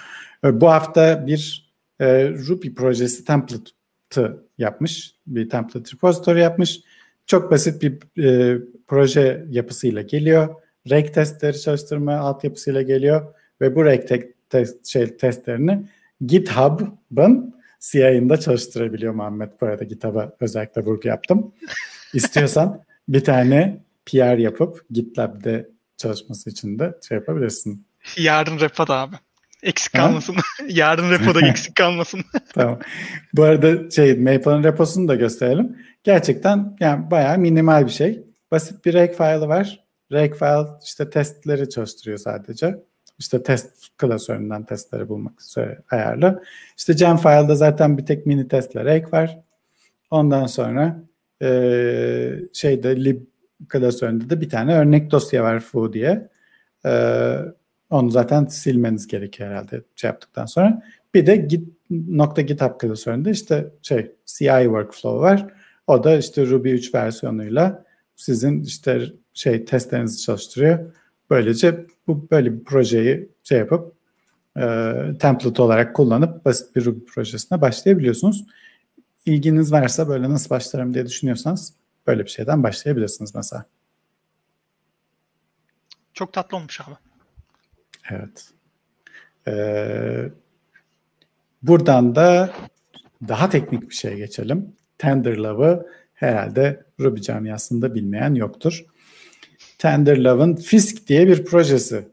[0.46, 5.16] E, bu hafta bir e, Ruby projesi template'ı yapmış.
[5.28, 6.80] Bir template repository yapmış.
[7.26, 10.56] Çok basit bir e, proje yapısıyla geliyor.
[10.90, 14.08] Reg testleri çalıştırma altyapısıyla geliyor ve bu reg
[14.52, 15.86] test, şey, testlerini
[16.26, 19.52] GitHub'ın CI'ında çalıştırabiliyor Muhammed.
[19.62, 21.54] Bu arada GitHub'a özellikle vurgu yaptım.
[22.14, 27.86] İstiyorsan bir tane PR yapıp GitLab'de çalışması için de şey yapabilirsin.
[28.18, 29.16] Yarın repoda abi.
[29.64, 30.36] Eksik kalmasın.
[30.70, 32.22] Yarın repoda eksik kalmasın.
[32.54, 32.80] tamam.
[33.34, 35.78] Bu arada şey Maple'ın reposunu da gösterelim.
[36.04, 38.24] Gerçekten yani bayağı minimal bir şey.
[38.52, 39.86] Basit bir reg file'ı var.
[40.12, 42.76] Reg file işte testleri çalıştırıyor sadece
[43.22, 46.44] işte test klasöründen testleri bulmak üzere ayarlı.
[46.78, 49.40] İşte gem file'da zaten bir tek mini testler ek var.
[50.12, 51.04] Ondan sonra
[51.42, 51.50] e,
[52.54, 53.22] şeyde lib
[53.70, 56.30] klasöründe de bir tane örnek dosya var foo diye.
[56.86, 56.92] E,
[57.90, 60.84] onu zaten silmeniz gerekiyor herhalde şey yaptıktan sonra.
[61.14, 65.48] Bir de git nokta GitHub klasöründe işte şey CI workflow var.
[65.88, 69.02] O da işte Ruby 3 versiyonuyla sizin işte
[69.34, 71.01] şey testlerinizi çalıştırıyor.
[71.32, 73.96] Böylece bu böyle bir projeyi şey yapıp
[74.58, 74.64] e,
[75.20, 78.46] template olarak kullanıp basit bir Ruby projesine başlayabiliyorsunuz.
[79.26, 81.74] İlginiz varsa böyle nasıl başlarım diye düşünüyorsanız
[82.08, 83.66] böyle bir şeyden başlayabilirsiniz mesela.
[86.14, 86.96] Çok tatlı olmuş abi.
[88.10, 88.50] Evet.
[89.48, 90.30] Ee,
[91.64, 92.54] buradan da
[93.28, 94.76] daha teknik bir şeye geçelim.
[94.98, 98.86] Tenderlove'ı herhalde Ruby camiasında bilmeyen yoktur.
[99.82, 102.08] Tenderlove'ın Fisk diye bir projesi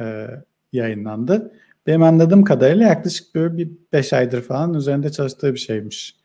[0.00, 0.26] e,
[0.72, 1.52] yayınlandı.
[1.86, 6.16] Benim anladığım kadarıyla yaklaşık böyle bir 5 aydır falan üzerinde çalıştığı bir şeymiş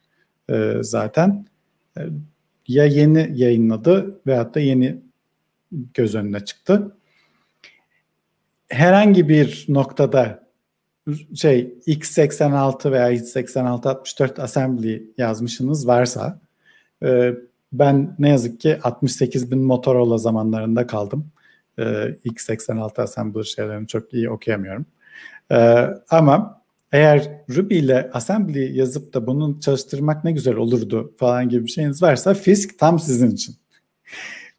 [0.50, 1.46] e, zaten.
[1.98, 2.02] E,
[2.68, 5.02] ya yeni yayınladı veyahut da yeni
[5.94, 6.96] göz önüne çıktı.
[8.70, 10.48] Herhangi bir noktada
[11.36, 16.40] şey x86 veya x86-64 assembly yazmışsınız varsa
[17.04, 17.34] e,
[17.74, 21.32] ben ne yazık ki 68 bin Motorola zamanlarında kaldım.
[21.78, 21.84] E,
[22.26, 24.86] x86 assembly şeylerini çok iyi okuyamıyorum.
[25.52, 26.62] E, ama
[26.92, 32.02] eğer Ruby ile assembly yazıp da bunu çalıştırmak ne güzel olurdu falan gibi bir şeyiniz
[32.02, 33.56] varsa Fisk tam sizin için.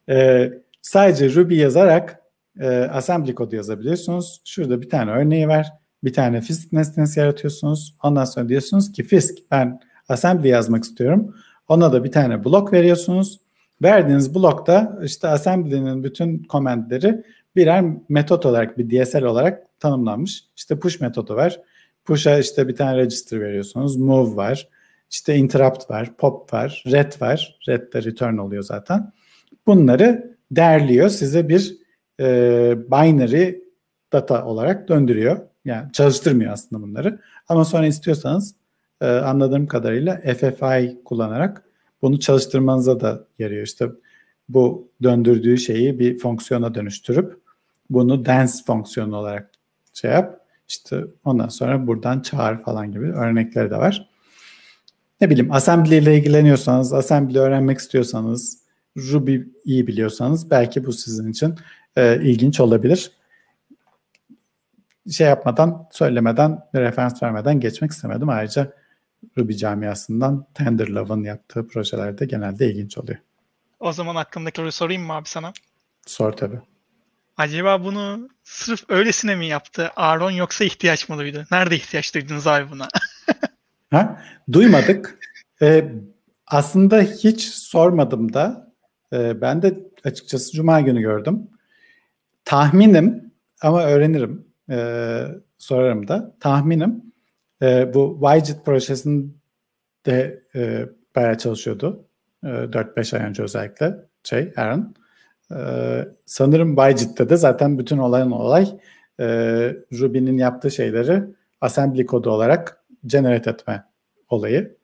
[0.08, 0.48] E,
[0.82, 2.20] sadece Ruby yazarak
[2.60, 4.40] e, assembly kodu yazabiliyorsunuz.
[4.44, 5.72] Şurada bir tane örneği var.
[6.04, 7.94] Bir tane Fisk nesnesi yaratıyorsunuz.
[8.02, 11.34] Ondan sonra diyorsunuz ki Fisk ben assembly yazmak istiyorum.
[11.68, 13.40] Ona da bir tane blok veriyorsunuz.
[13.82, 17.24] Verdiğiniz blokta işte assembly'nin bütün komentleri
[17.56, 20.44] birer metot olarak bir DSL olarak tanımlanmış.
[20.56, 21.60] İşte push metodu var.
[22.04, 23.96] Push'a işte bir tane register veriyorsunuz.
[23.96, 24.68] Move var.
[25.10, 26.16] İşte interrupt var.
[26.16, 26.84] Pop var.
[26.86, 27.58] Ret var.
[27.68, 29.12] Ret de return oluyor zaten.
[29.66, 31.08] Bunları derliyor.
[31.08, 31.76] Size bir
[32.20, 32.26] e,
[32.90, 33.54] binary
[34.12, 35.40] data olarak döndürüyor.
[35.64, 37.20] Yani çalıştırmıyor aslında bunları.
[37.48, 38.54] Ama sonra istiyorsanız
[39.04, 41.64] e, anladığım kadarıyla FFI kullanarak
[42.02, 43.62] bunu çalıştırmanıza da yarıyor.
[43.62, 43.88] İşte
[44.48, 47.40] bu döndürdüğü şeyi bir fonksiyona dönüştürüp
[47.90, 49.50] bunu dance fonksiyonu olarak
[49.92, 50.40] şey yap.
[50.68, 54.10] İşte ondan sonra buradan çağır falan gibi örnekleri de var.
[55.20, 58.64] Ne bileyim assembly ile ilgileniyorsanız, assembly öğrenmek istiyorsanız,
[58.96, 61.54] Ruby iyi biliyorsanız belki bu sizin için
[61.96, 63.12] e, ilginç olabilir.
[65.10, 68.28] Şey yapmadan, söylemeden, referans vermeden geçmek istemedim.
[68.28, 68.72] Ayrıca
[69.38, 73.18] Ruby camiasından Tenderlove'ın yaptığı projelerde genelde ilginç oluyor.
[73.80, 75.52] O zaman aklımdaki sorayım mı abi sana?
[76.06, 76.60] Sor tabii.
[77.36, 81.46] Acaba bunu sırf öylesine mi yaptı Aaron yoksa ihtiyaç mı duydu?
[81.50, 82.88] Nerede ihtiyaç duydunuz abi buna?
[83.90, 84.22] ha,
[84.52, 85.18] duymadık.
[85.62, 85.92] Ee,
[86.46, 88.72] aslında hiç sormadım da.
[89.12, 91.48] Ee, ben de açıkçası Cuma günü gördüm.
[92.44, 94.46] Tahminim ama öğrenirim.
[94.70, 95.24] Ee,
[95.58, 96.36] sorarım da.
[96.40, 97.13] Tahminim
[97.62, 99.32] e, bu Widget projesinde
[100.54, 100.86] e,
[101.16, 102.04] bayağı çalışıyordu.
[102.44, 104.94] E, 4-5 ay önce özellikle şey Aaron.
[105.52, 108.68] Ee, sanırım Byjit'te de zaten bütün olayın olay
[109.20, 109.26] e,
[109.92, 111.22] Ruby'nin yaptığı şeyleri
[111.60, 113.84] assembly kodu olarak generate etme
[114.28, 114.76] olayı.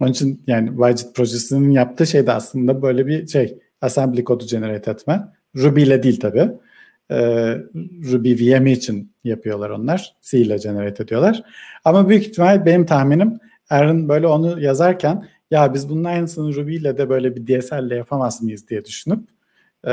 [0.00, 4.90] Onun için yani Widget projesinin yaptığı şey de aslında böyle bir şey assembly kodu generate
[4.90, 5.28] etme.
[5.56, 6.50] Ruby ile değil tabi.
[7.10, 7.16] Ee,
[8.12, 10.16] Ruby VM için yapıyorlar onlar.
[10.22, 11.42] C ile generate ediyorlar.
[11.84, 13.38] Ama büyük ihtimal benim tahminim
[13.70, 17.96] Aaron böyle onu yazarken ya biz bunun aynısını Ruby ile de böyle bir DSL ile
[17.96, 19.28] yapamaz mıyız diye düşünüp
[19.86, 19.92] e,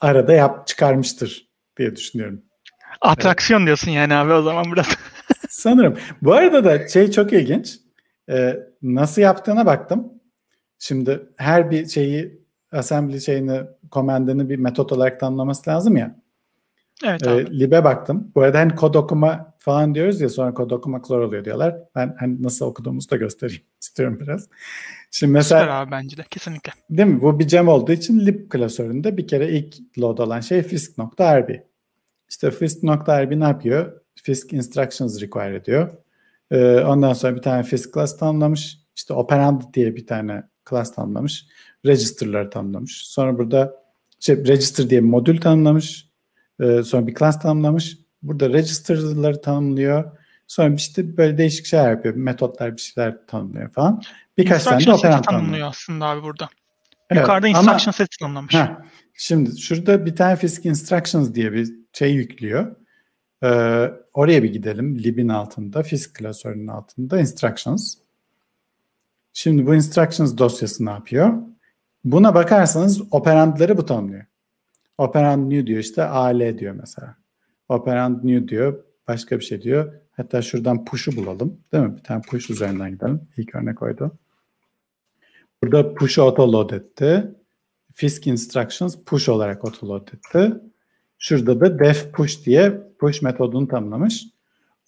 [0.00, 2.42] arada yap çıkarmıştır diye düşünüyorum.
[3.00, 3.66] Atraksiyon evet.
[3.66, 4.86] diyorsun yani abi o zaman biraz.
[5.48, 5.98] Sanırım.
[6.22, 7.78] Bu arada da şey çok ilginç.
[8.30, 10.12] Ee, nasıl yaptığına baktım.
[10.78, 12.41] Şimdi her bir şeyi
[12.72, 13.60] assembly şeyini,
[13.90, 16.22] komandını bir metot olarak tanımlaması lazım ya.
[17.04, 17.42] Evet abi.
[17.42, 18.32] Ee, lib'e baktım.
[18.34, 21.76] Bu arada hani kod okuma falan diyoruz ya sonra kod okumak zor oluyor diyorlar.
[21.94, 24.48] Ben hani nasıl okuduğumuzu da göstereyim istiyorum biraz.
[25.10, 26.72] Şimdi mesela Süper abi bence de kesinlikle.
[26.90, 27.22] Değil mi?
[27.22, 31.50] Bu bir gem olduğu için lib klasöründe bir kere ilk load olan şey fisk.rb.
[32.28, 34.00] İşte fisk.rb ne yapıyor?
[34.22, 35.92] Fisk instructions require ediyor.
[36.50, 38.78] Ee, ondan sonra bir tane fisk class tanımlamış.
[38.96, 41.46] İşte operand diye bir tane class tanımlamış.
[41.86, 43.06] Register'ları tanımlamış.
[43.06, 43.82] Sonra burada
[44.20, 46.08] şey, register diye bir modül tanımlamış.
[46.60, 47.98] Ee, sonra bir class tanımlamış.
[48.22, 50.18] Burada register'ları tanımlıyor.
[50.46, 52.14] Sonra işte böyle değişik şeyler yapıyor.
[52.14, 54.02] Metotlar bir şeyler tanımlıyor falan.
[54.38, 56.48] Birkaç tane de operant tanımlıyor aslında abi burada.
[57.10, 58.54] Evet, Yukarıda instruction ama, seti tanımlamış.
[58.54, 58.68] Heh,
[59.14, 62.76] şimdi şurada bir tane Fisk Instructions diye bir şey yüklüyor.
[63.42, 64.98] Ee, oraya bir gidelim.
[64.98, 67.94] Lib'in altında, Fisk klasörünün altında Instructions.
[69.32, 71.32] Şimdi bu Instructions dosyası ne yapıyor?
[72.04, 74.24] Buna bakarsanız operandları bu tanımlıyor.
[74.98, 77.16] Operand new diyor işte AL diyor mesela.
[77.68, 79.92] Operand new diyor başka bir şey diyor.
[80.12, 81.60] Hatta şuradan push'u bulalım.
[81.72, 81.96] Değil mi?
[81.96, 83.20] Bir tane push üzerinden gidelim.
[83.36, 84.18] İlk örnek oydu.
[85.62, 87.34] burada push autoload etti.
[87.94, 90.54] Fisk instructions push olarak autoload etti.
[91.18, 94.24] Şurada da def push diye push metodunu tanımlamış.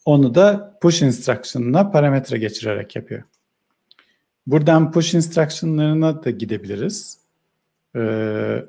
[0.05, 3.23] Onu da push instruction'ına parametre geçirerek yapıyor.
[4.47, 7.19] Buradan push instruction'larına da gidebiliriz.
[7.97, 8.65] Ee,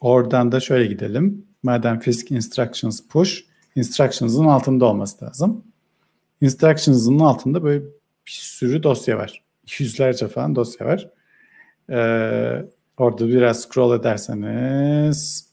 [0.00, 1.46] oradan da şöyle gidelim.
[1.62, 3.44] Madem Fisk instructions push,
[3.76, 5.64] instructions'ın altında olması lazım.
[6.40, 7.84] Instructions'ın altında böyle
[8.26, 9.44] bir sürü dosya var.
[9.78, 11.10] Yüzlerce falan dosya var.
[11.90, 12.64] Ee,
[12.96, 15.50] orada biraz scroll ederseniz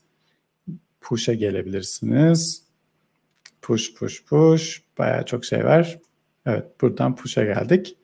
[1.01, 2.63] push'a gelebilirsiniz.
[3.61, 4.81] Push, push, push.
[4.97, 5.99] Baya çok şey var.
[6.45, 7.97] Evet, buradan push'a geldik.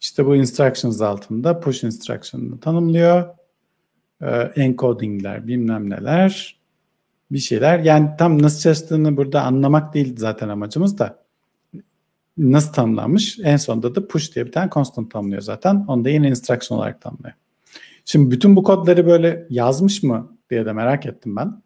[0.00, 3.28] İşte bu instructions altında push instruction'ını tanımlıyor.
[4.22, 4.26] Ee,
[4.56, 6.60] encodingler, bilmem neler.
[7.30, 7.78] Bir şeyler.
[7.78, 11.24] Yani tam nasıl çalıştığını burada anlamak değil zaten amacımız da.
[12.38, 13.38] Nasıl tanımlanmış?
[13.42, 15.84] En sonunda da push diye bir tane constant tanımlıyor zaten.
[15.88, 17.34] Onu da yine instruction olarak tanımlıyor.
[18.04, 21.62] Şimdi bütün bu kodları böyle yazmış mı diye de merak ettim ben.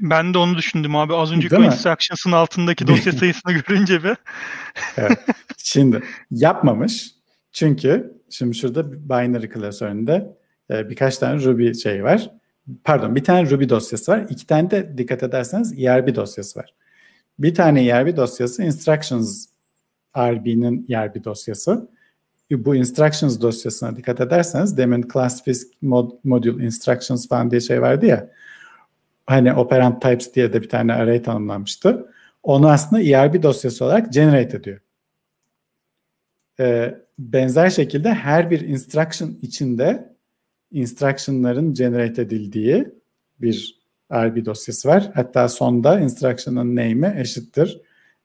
[0.00, 1.14] Ben de onu düşündüm abi.
[1.14, 4.16] Az önceki Değil instructions'ın altındaki dosya sayısını görünce bir.
[4.96, 5.18] evet.
[5.56, 7.17] Şimdi yapmamış.
[7.58, 10.36] Çünkü şimdi şurada binary klasöründe
[10.70, 12.30] e, birkaç tane Ruby şey var.
[12.84, 14.26] Pardon bir tane Ruby dosyası var.
[14.30, 16.74] İki tane de dikkat ederseniz ERB dosyası var.
[17.38, 19.46] Bir tane ERB dosyası instructions
[20.16, 21.88] RB'nin ERB dosyası.
[22.50, 28.06] Bu instructions dosyasına dikkat ederseniz demin class fisk mod, module instructions falan diye şey vardı
[28.06, 28.30] ya
[29.26, 32.06] hani operand types diye de bir tane array tanımlanmıştı.
[32.42, 34.80] Onu aslında ERB dosyası olarak generate ediyor.
[36.60, 40.14] Ee, benzer şekilde her bir instruction içinde
[40.72, 42.88] instruction'ların generate edildiği
[43.40, 43.78] bir
[44.12, 45.10] RB dosyası var.
[45.14, 47.80] Hatta sonda instruction'ın name'i eşittir.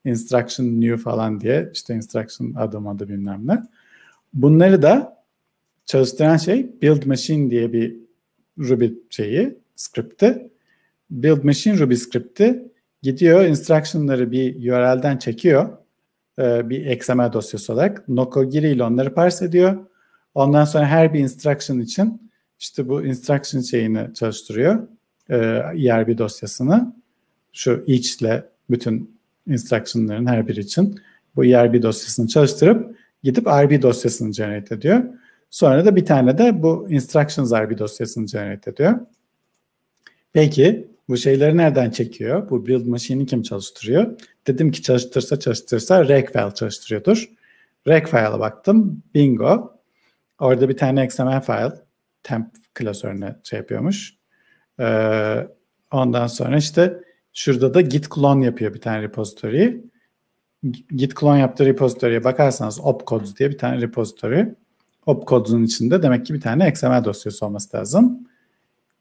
[0.06, 3.64] Instruction new falan diye işte instruction adım adı bilmem ne.
[4.34, 5.24] Bunları da
[5.86, 7.96] çalıştıran şey build machine diye bir
[8.58, 10.52] Ruby şeyi, script'i.
[11.10, 12.72] Build machine Ruby script'i
[13.02, 15.78] gidiyor instruction'ları bir URL'den çekiyor
[16.40, 18.10] e, bir XML dosyası olarak.
[18.10, 19.78] Nokogiri ile onları parse ediyor.
[20.36, 24.88] Ondan sonra her bir instruction için işte bu instruction şeyini çalıştırıyor.
[25.30, 25.36] E,
[25.88, 26.94] ERB dosyasını.
[27.54, 31.00] Şu each ile bütün instruction'ların her biri için
[31.36, 35.04] bu ERB dosyasını çalıştırıp gidip RB dosyasını generate ediyor.
[35.50, 39.00] Sonra da bir tane de bu instructions RB dosyasını generate ediyor.
[40.34, 42.50] Peki bu şeyleri nereden çekiyor?
[42.50, 44.20] Bu build machine'i kim çalıştırıyor?
[44.48, 47.30] Dedim ki çalıştırsa çalıştırsa Regfile çalıştırıyordur.
[47.88, 49.04] Regfile'a baktım.
[49.14, 49.74] Bingo.
[50.40, 51.74] Orada bir tane XML file
[52.24, 54.14] temp klasörüne şey yapıyormuş.
[54.80, 55.48] Ee,
[55.92, 57.02] ondan sonra işte
[57.34, 59.84] şurada da git clone yapıyor bir tane repository.
[60.90, 64.56] Git clone yaptığı repository'e bakarsanız opcodes diye bir tane repository.
[65.06, 68.28] Opcodes'un içinde demek ki bir tane XML dosyası olması lazım.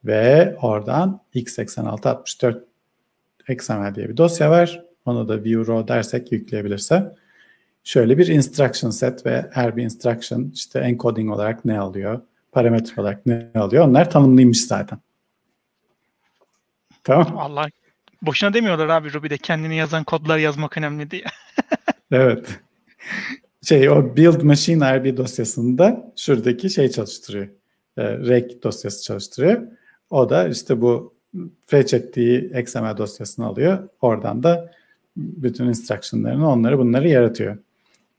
[0.05, 2.63] Ve oradan x8664
[3.49, 4.83] XML diye bir dosya var.
[5.05, 7.15] Onu da view row dersek yükleyebilirse
[7.83, 13.25] şöyle bir instruction set ve her bir instruction işte encoding olarak ne alıyor, parametre olarak
[13.25, 14.99] ne alıyor onlar tanımlıymış zaten.
[17.03, 17.37] Tamam.
[17.37, 17.67] Allah
[18.21, 21.23] boşuna demiyorlar abi Ruby'de kendini yazan kodlar yazmak önemli diye.
[22.11, 22.59] evet.
[23.61, 27.47] Şey o build machine RB dosyasında şuradaki şey çalıştırıyor.
[27.97, 29.61] E, rec dosyası çalıştırıyor.
[30.13, 31.13] O da işte bu
[31.67, 33.89] fetch ettiği XML dosyasını alıyor.
[34.01, 34.71] Oradan da
[35.17, 37.57] bütün instructionlarını onları bunları yaratıyor.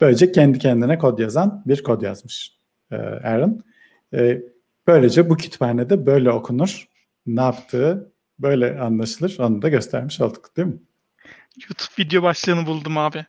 [0.01, 2.57] Böylece kendi kendine kod yazan bir kod yazmış
[2.91, 3.61] e, Aaron.
[4.15, 4.43] E,
[4.87, 6.89] böylece bu kütüphanede böyle okunur.
[7.27, 9.37] Ne yaptığı böyle anlaşılır.
[9.39, 10.79] Onu da göstermiş olduk değil mi?
[11.69, 13.27] YouTube video başlığını buldum abi.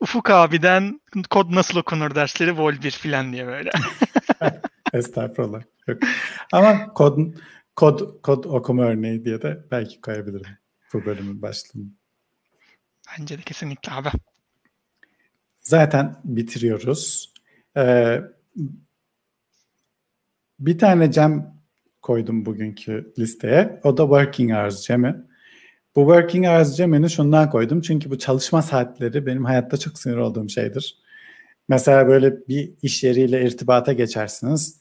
[0.00, 3.70] Ufuk abiden kod nasıl okunur dersleri vol 1 filan diye böyle.
[4.92, 5.62] Estağfurullah.
[5.86, 5.98] Yok.
[6.52, 7.18] Ama kod,
[7.76, 10.58] kod, kod okuma örneği diye de belki koyabilirim
[10.92, 11.84] bu bölümün başlığını.
[13.18, 14.08] Bence de kesinlikle abi.
[15.60, 17.34] Zaten bitiriyoruz.
[17.76, 18.20] Ee,
[20.58, 21.60] bir tane cem
[22.02, 23.80] koydum bugünkü listeye.
[23.84, 25.16] O da Working Hours cemi.
[25.96, 27.80] Bu Working Hours cemini şundan koydum.
[27.80, 30.98] Çünkü bu çalışma saatleri benim hayatta çok sinir olduğum şeydir.
[31.68, 34.79] Mesela böyle bir iş yeriyle irtibata geçersiniz.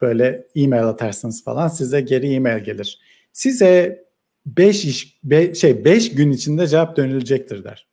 [0.00, 3.00] Böyle e-mail atarsınız falan size geri e-mail gelir.
[3.32, 4.04] Size
[4.46, 7.86] 5 iş be, şey 5 gün içinde cevap dönülecektir der.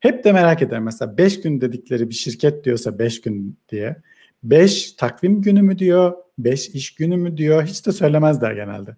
[0.00, 3.96] Hep de merak ederim mesela 5 gün dedikleri bir şirket diyorsa 5 gün diye
[4.42, 8.96] 5 takvim günü mü diyor, 5 iş günü mü diyor hiç de söylemezler genelde.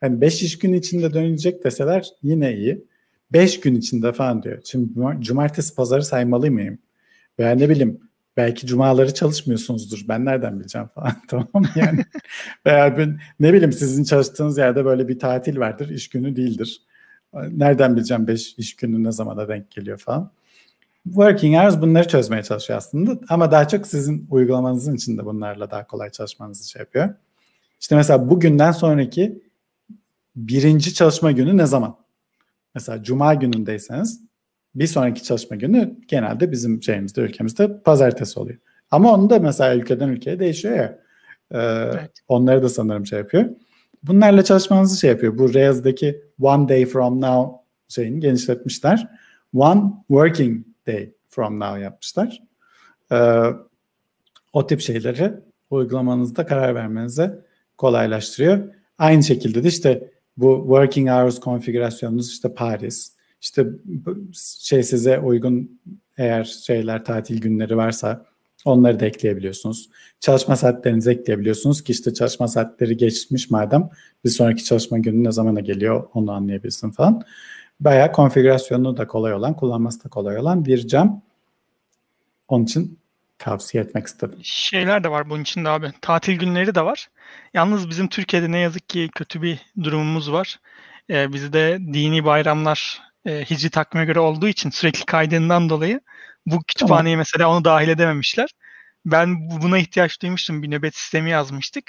[0.00, 2.84] Hani 5 iş günü içinde dönülecek deseler yine iyi.
[3.32, 4.58] 5 gün içinde falan diyor.
[4.64, 4.88] Şimdi
[5.20, 6.78] cumartesi pazarı saymalı mıyım?
[7.38, 8.00] Veya ne bileyim
[8.38, 10.04] belki cumaları çalışmıyorsunuzdur.
[10.08, 12.04] Ben nereden bileceğim falan tamam yani.
[12.66, 15.88] Veya ben, ne bileyim sizin çalıştığınız yerde böyle bir tatil vardır.
[15.88, 16.82] iş günü değildir.
[17.34, 20.30] Nereden bileceğim 5 iş günü ne zamana denk geliyor falan.
[21.04, 23.20] Working Hours bunları çözmeye çalışıyor aslında.
[23.28, 27.14] Ama daha çok sizin uygulamanızın içinde bunlarla daha kolay çalışmanızı şey yapıyor.
[27.80, 29.42] İşte mesela bugünden sonraki
[30.36, 31.96] birinci çalışma günü ne zaman?
[32.74, 34.27] Mesela cuma günündeyseniz
[34.78, 38.58] bir sonraki çalışma günü genelde bizim şeyimizde ülkemizde pazartesi oluyor.
[38.90, 40.98] Ama onu da mesela ülkeden ülkeye değişiyor ya.
[41.50, 42.10] Ee, evet.
[42.28, 43.44] Onları da sanırım şey yapıyor.
[44.02, 45.38] Bunlarla çalışmanızı şey yapıyor.
[45.38, 47.56] Bu Rails'daki one day from now
[47.88, 49.08] şeyini genişletmişler.
[49.54, 52.42] One working day from now yapmışlar.
[53.12, 53.42] Ee,
[54.52, 55.32] o tip şeyleri
[55.70, 57.38] uygulamanızda karar vermenize
[57.76, 58.74] kolaylaştırıyor.
[58.98, 63.66] Aynı şekilde de işte bu working hours konfigürasyonunuz işte Paris, işte
[64.58, 65.80] şey size uygun
[66.18, 68.26] eğer şeyler tatil günleri varsa
[68.64, 69.88] onları da ekleyebiliyorsunuz.
[70.20, 73.90] Çalışma saatlerinizi ekleyebiliyorsunuz ki işte çalışma saatleri geçmiş madem
[74.24, 77.22] bir sonraki çalışma günü ne zamana geliyor onu anlayabilsin falan.
[77.80, 81.22] Bayağı konfigürasyonu da kolay olan, kullanması da kolay olan bir cam.
[82.48, 82.98] Onun için
[83.38, 84.38] tavsiye etmek istedim.
[84.42, 85.92] Şeyler de var bunun içinde abi.
[86.00, 87.08] Tatil günleri de var.
[87.54, 90.60] Yalnız bizim Türkiye'de ne yazık ki kötü bir durumumuz var.
[91.10, 96.00] Ee, bizde dini bayramlar e, hicri takvime göre olduğu için sürekli kaydından dolayı
[96.46, 97.18] bu kütüphaneye tamam.
[97.18, 98.48] mesela onu dahil edememişler.
[99.04, 100.62] Ben buna ihtiyaç duymuştum.
[100.62, 101.84] Bir nöbet sistemi yazmıştık.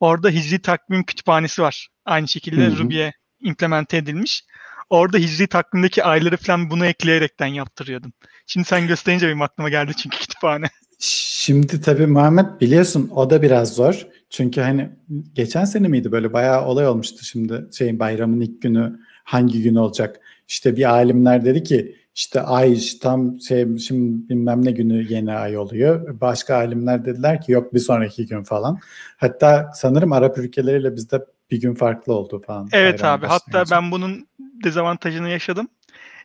[0.00, 1.88] Orada hicri takvim kütüphanesi var.
[2.04, 4.44] Aynı şekilde Ruby'ye implemente edilmiş.
[4.90, 8.12] Orada hicri takvimdeki ayları falan bunu ekleyerekten yaptırıyordum.
[8.46, 10.66] Şimdi sen gösterince benim aklıma geldi çünkü kütüphane.
[10.98, 14.06] Şimdi tabii Muhammed biliyorsun o da biraz zor.
[14.30, 14.90] Çünkü hani
[15.32, 20.20] geçen sene miydi böyle bayağı olay olmuştu şimdi şeyin bayramın ilk günü hangi gün olacak?
[20.48, 25.58] İşte bir alimler dedi ki işte ay tam şey şimdi bilmem ne günü yeni ay
[25.58, 26.20] oluyor.
[26.20, 28.78] Başka alimler dediler ki yok bir sonraki gün falan.
[29.16, 32.68] Hatta sanırım Arap ülkeleriyle bizde bir gün farklı oldu falan.
[32.72, 34.28] Evet abi hatta ben bunun
[34.64, 35.68] dezavantajını yaşadım.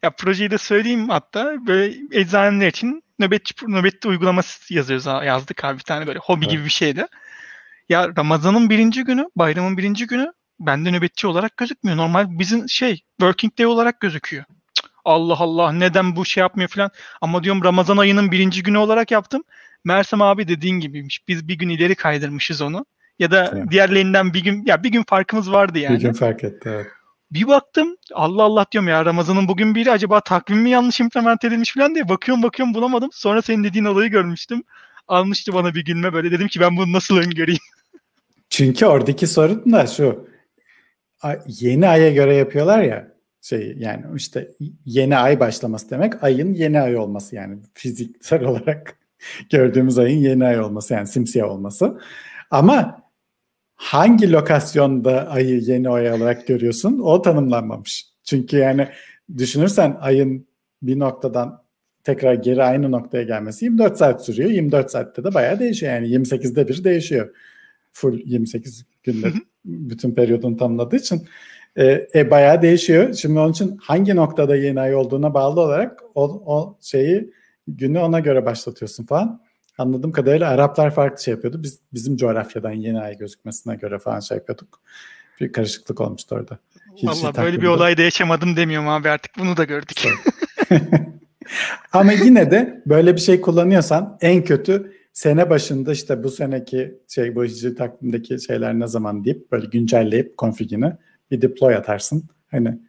[0.04, 5.84] Ya projeyi de söyleyeyim hatta böyle eczaneler için nöbetçi nöbetli uygulaması yazıyoruz yazdık abi bir
[5.84, 6.52] tane böyle hobi evet.
[6.52, 7.06] gibi bir şeydi.
[7.90, 11.98] Ya Ramazan'ın birinci günü, bayramın birinci günü bende nöbetçi olarak gözükmüyor.
[11.98, 14.44] Normal bizim şey working day olarak gözüküyor.
[15.06, 16.92] Allah Allah neden bu şey yapmıyor falan.
[17.22, 19.44] Ama diyorum Ramazan ayının birinci günü olarak yaptım.
[19.84, 21.28] Mersem abi dediğin gibiymiş.
[21.28, 22.86] Biz bir gün ileri kaydırmışız onu.
[23.20, 23.72] Ya da evet.
[23.72, 25.96] diğerlerinden bir gün ya bir gün farkımız vardı yani.
[25.96, 26.88] Bir gün fark etti evet.
[27.32, 31.74] Bir baktım Allah Allah diyorum ya Ramazan'ın bugün biri acaba takvim mi yanlış implement edilmiş
[31.74, 33.10] falan diye bakıyorum bakıyorum bulamadım.
[33.14, 34.64] Sonra senin dediğin olayı görmüştüm.
[35.08, 37.60] Almıştı bana bir gülme böyle dedim ki ben bunu nasıl öngöreyim.
[38.50, 40.29] Çünkü oradaki sorun da şu
[41.48, 44.52] yeni aya göre yapıyorlar ya şey yani işte
[44.86, 48.98] yeni ay başlaması demek ayın yeni ay olması yani fiziksel olarak
[49.50, 52.00] gördüğümüz ayın yeni ay olması yani simsiyah olması.
[52.52, 53.04] Ama
[53.76, 58.06] hangi lokasyonda ayı yeni ay olarak görüyorsun o tanımlanmamış.
[58.24, 58.88] Çünkü yani
[59.38, 60.48] düşünürsen ayın
[60.82, 61.64] bir noktadan
[62.04, 64.50] tekrar geri aynı noktaya gelmesi 24 saat sürüyor.
[64.50, 67.36] 24 saatte de bayağı değişiyor yani 28'de bir değişiyor.
[67.92, 69.34] Full 28 günde
[69.66, 71.28] bütün periyodunu tamamladığı için
[71.76, 73.14] e, e, bayağı değişiyor.
[73.14, 77.34] Şimdi onun için hangi noktada yeni ay olduğuna bağlı olarak o, o şeyi
[77.68, 79.42] günü ona göre başlatıyorsun falan.
[79.78, 81.64] Anladığım kadarıyla Araplar farklı şey yapıyordu.
[81.64, 84.82] Biz bizim coğrafyadan yeni ay gözükmesine göre falan şey yapıyorduk.
[85.42, 86.60] Bir karışıklık olmuştu orada.
[87.04, 90.04] Valla böyle bir olay da yaşamadım demiyorum abi artık bunu da gördük.
[91.94, 97.36] Ama yine de böyle bir şey kullanıyorsan en kötü sene başında işte bu seneki şey
[97.36, 100.94] bu hicri takvimdeki şeyler ne zaman deyip böyle güncelleyip konfigini
[101.32, 102.30] bir deploy atarsın.
[102.52, 102.80] Hani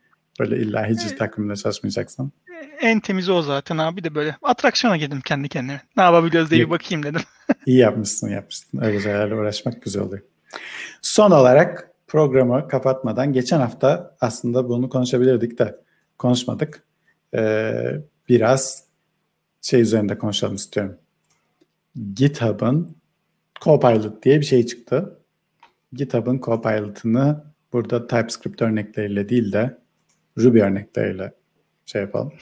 [0.40, 1.18] böyle illa hicri evet.
[1.18, 2.32] takvimde çalışmayacaksan.
[2.80, 5.82] En temizi o zaten abi de böyle atraksiyona girdim kendi kendime.
[5.96, 7.20] Ne yapabiliyoruz diye bir bakayım dedim.
[7.66, 8.80] İyi yapmışsın yapmışsın.
[8.82, 10.22] Öyle şeylerle uğraşmak güzel oluyor.
[11.02, 15.76] Son olarak programı kapatmadan geçen hafta aslında bunu konuşabilirdik de
[16.18, 16.82] konuşmadık.
[17.34, 17.72] Ee,
[18.28, 18.84] biraz
[19.62, 20.96] şey üzerinde konuşalım istiyorum.
[22.14, 22.96] GitHub'ın
[23.60, 25.18] Copilot diye bir şey çıktı.
[25.92, 29.78] GitHub'ın Copilot'ını burada TypeScript örnekleriyle değil de
[30.38, 31.32] Ruby örnekleriyle
[31.86, 32.32] şey yapalım.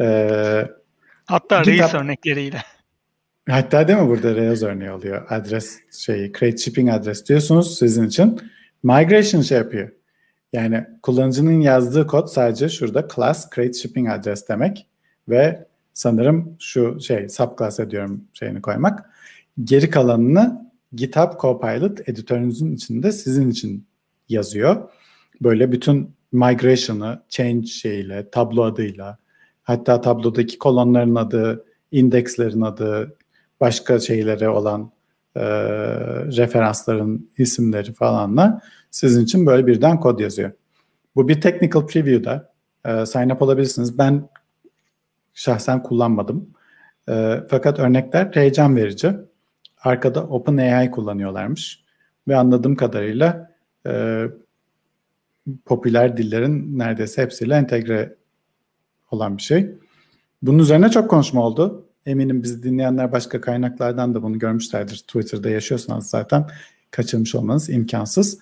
[0.00, 0.68] Ee,
[1.24, 2.62] hatta GitHub, Rails örnekleriyle.
[3.48, 5.26] Hatta değil mi burada Rails örneği oluyor.
[5.30, 8.40] Adres şeyi create shipping adres diyorsunuz sizin için.
[8.82, 9.90] Migration şey yapıyor.
[10.52, 14.86] Yani kullanıcının yazdığı kod sadece şurada class create shipping adres demek
[15.28, 19.10] ve sanırım şu şey subclass ediyorum şeyini koymak.
[19.64, 23.86] Geri kalanını GitHub Copilot editörünüzün içinde sizin için
[24.28, 24.90] yazıyor.
[25.42, 29.18] Böyle bütün migration'ı change şeyiyle, tablo adıyla,
[29.62, 33.16] hatta tablodaki kolonların adı, indekslerin adı,
[33.60, 34.90] başka şeylere olan
[35.36, 35.42] e,
[36.36, 38.60] referansların isimleri falanla
[38.90, 40.52] sizin için böyle birden kod yazıyor.
[41.16, 42.52] Bu bir technical preview'da
[42.84, 43.98] e, sign up olabilirsiniz.
[43.98, 44.28] Ben
[45.40, 46.50] şahsen kullanmadım.
[47.08, 49.12] E, fakat örnekler heyecan verici.
[49.78, 51.84] Arkada OpenAI kullanıyorlarmış.
[52.28, 53.50] Ve anladığım kadarıyla
[53.86, 54.24] e,
[55.64, 58.16] popüler dillerin neredeyse hepsiyle entegre
[59.10, 59.70] olan bir şey.
[60.42, 61.86] Bunun üzerine çok konuşma oldu.
[62.06, 64.96] Eminim bizi dinleyenler başka kaynaklardan da bunu görmüşlerdir.
[64.96, 66.46] Twitter'da yaşıyorsanız zaten
[66.90, 68.38] kaçırmış olmanız imkansız.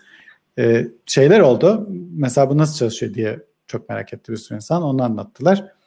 [0.59, 1.89] Ee, şeyler oldu.
[2.13, 4.83] Mesela bu nasıl çalışıyor diye çok merak etti bir sürü insan.
[4.83, 5.78] Onu anlattılar.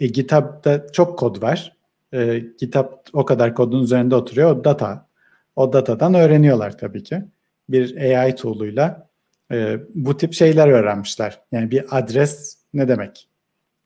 [0.00, 1.76] E, GitHub'da çok kod var.
[2.12, 4.56] E, GitHub o kadar kodun üzerinde oturuyor.
[4.56, 5.08] O data.
[5.56, 7.22] O datadan öğreniyorlar tabii ki.
[7.68, 9.08] Bir AI tool'uyla
[9.52, 11.40] e, bu tip şeyler öğrenmişler.
[11.52, 13.28] Yani bir adres ne demek?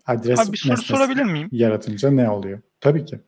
[0.06, 1.48] Adres Abi bir soru sorabilir miyim?
[1.52, 2.60] Yaratınca ne oluyor?
[2.80, 3.20] Tabii ki.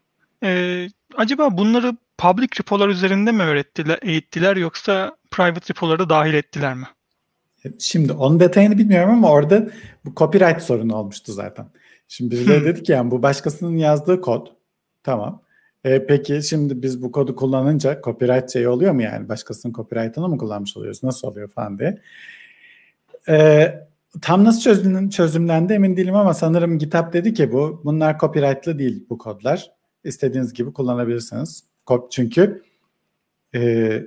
[0.45, 6.87] Ee, acaba bunları public repolar üzerinde mi öğrettiler, eğittiler yoksa private repoları dahil ettiler mi?
[7.79, 9.69] Şimdi onun detayını bilmiyorum ama orada
[10.05, 11.67] bu copyright sorunu olmuştu zaten.
[12.09, 12.67] Şimdi birileri hmm.
[12.67, 14.47] dedi ki yani bu başkasının yazdığı kod.
[15.03, 15.43] Tamam.
[15.85, 19.29] E, peki şimdi biz bu kodu kullanınca copyright şey oluyor mu yani?
[19.29, 21.03] Başkasının copyright'ını mı kullanmış oluyoruz?
[21.03, 21.99] Nasıl oluyor falan diye.
[23.29, 23.69] E,
[24.23, 29.07] tam nasıl çözüm, çözümlendi emin değilim ama sanırım GitHub dedi ki bu bunlar copyright'lı değil
[29.11, 29.71] bu kodlar.
[30.05, 31.65] İstediğiniz gibi kullanabilirsiniz.
[32.11, 32.63] Çünkü
[33.55, 34.03] e,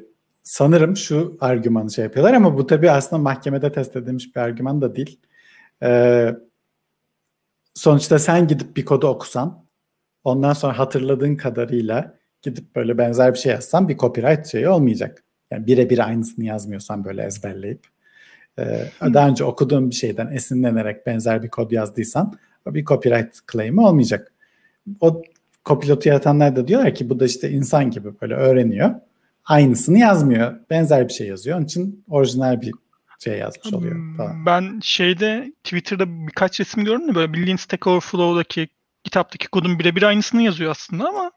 [0.47, 4.95] sanırım şu argümanı şey yapıyorlar ama bu tabii aslında mahkemede test edilmiş bir argüman da
[4.95, 5.19] değil.
[5.83, 6.31] E,
[7.73, 9.65] sonuçta sen gidip bir kodu okusan
[10.23, 15.23] ondan sonra hatırladığın kadarıyla gidip böyle benzer bir şey yazsan bir copyright şeyi olmayacak.
[15.51, 17.87] Yani birebir aynısını yazmıyorsan böyle ezberleyip.
[18.59, 22.33] Ee, daha önce okuduğun bir şeyden esinlenerek benzer bir kod yazdıysan
[22.67, 24.33] bir copyright claim'i olmayacak.
[25.01, 25.21] O
[25.65, 28.95] copilotu yaratanlar da diyorlar ki bu da işte insan gibi böyle öğreniyor.
[29.47, 30.55] Aynısını yazmıyor.
[30.69, 31.57] Benzer bir şey yazıyor.
[31.57, 32.73] Onun için orijinal bir
[33.23, 33.95] şey yazmış oluyor.
[33.95, 34.45] Hmm, falan.
[34.45, 38.67] Ben şeyde Twitter'da birkaç resim gördüm de böyle bildiğin Stack Overflow'daki
[39.03, 41.31] kitaptaki kodun birebir aynısını yazıyor aslında ama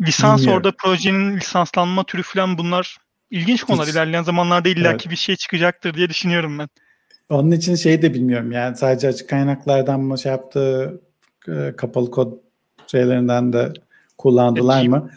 [0.00, 0.58] lisans Bilmiyorum.
[0.58, 2.96] orada projenin lisanslanma türü falan bunlar
[3.30, 3.86] ilginç konular.
[3.86, 3.94] Hiç.
[3.94, 5.10] İlerleyen zamanlarda illaki evet.
[5.10, 6.68] bir şey çıkacaktır diye düşünüyorum ben.
[7.28, 10.92] Onun için şey de bilmiyorum yani sadece açık kaynaklardan mı şey yaptı
[11.48, 12.32] e, kapalı kod
[12.86, 13.72] şeylerinden de
[14.18, 15.10] kullandılar e, mı?